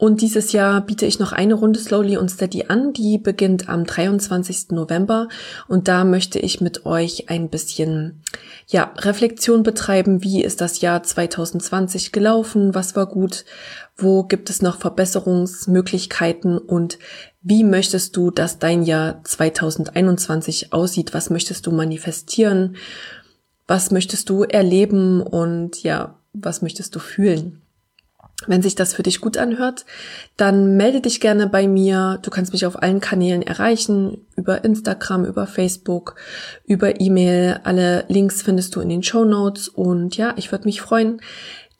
[0.00, 3.84] Und dieses Jahr biete ich noch eine Runde Slowly und Steady an, die beginnt am
[3.84, 4.70] 23.
[4.70, 5.28] November.
[5.68, 8.22] Und da möchte ich mit euch ein bisschen
[8.66, 13.44] ja, Reflexion betreiben, wie ist das Jahr 2020 gelaufen, was war gut,
[14.02, 16.98] wo gibt es noch Verbesserungsmöglichkeiten und
[17.42, 22.76] wie möchtest du, dass dein Jahr 2021 aussieht, was möchtest du manifestieren,
[23.66, 27.62] was möchtest du erleben und ja, was möchtest du fühlen.
[28.46, 29.84] Wenn sich das für dich gut anhört,
[30.38, 32.18] dann melde dich gerne bei mir.
[32.22, 36.16] Du kannst mich auf allen Kanälen erreichen, über Instagram, über Facebook,
[36.64, 37.60] über E-Mail.
[37.64, 39.68] Alle Links findest du in den Show Notes.
[39.68, 41.20] Und ja, ich würde mich freuen,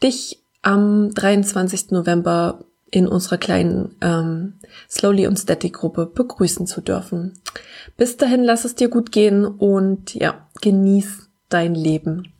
[0.02, 1.90] dich am 23.
[1.90, 4.54] November in unserer kleinen ähm,
[4.88, 7.40] Slowly und Static Gruppe begrüßen zu dürfen.
[7.96, 12.32] Bis dahin, lass es dir gut gehen und ja, genieß dein Leben.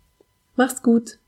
[0.57, 1.20] Mach's gut.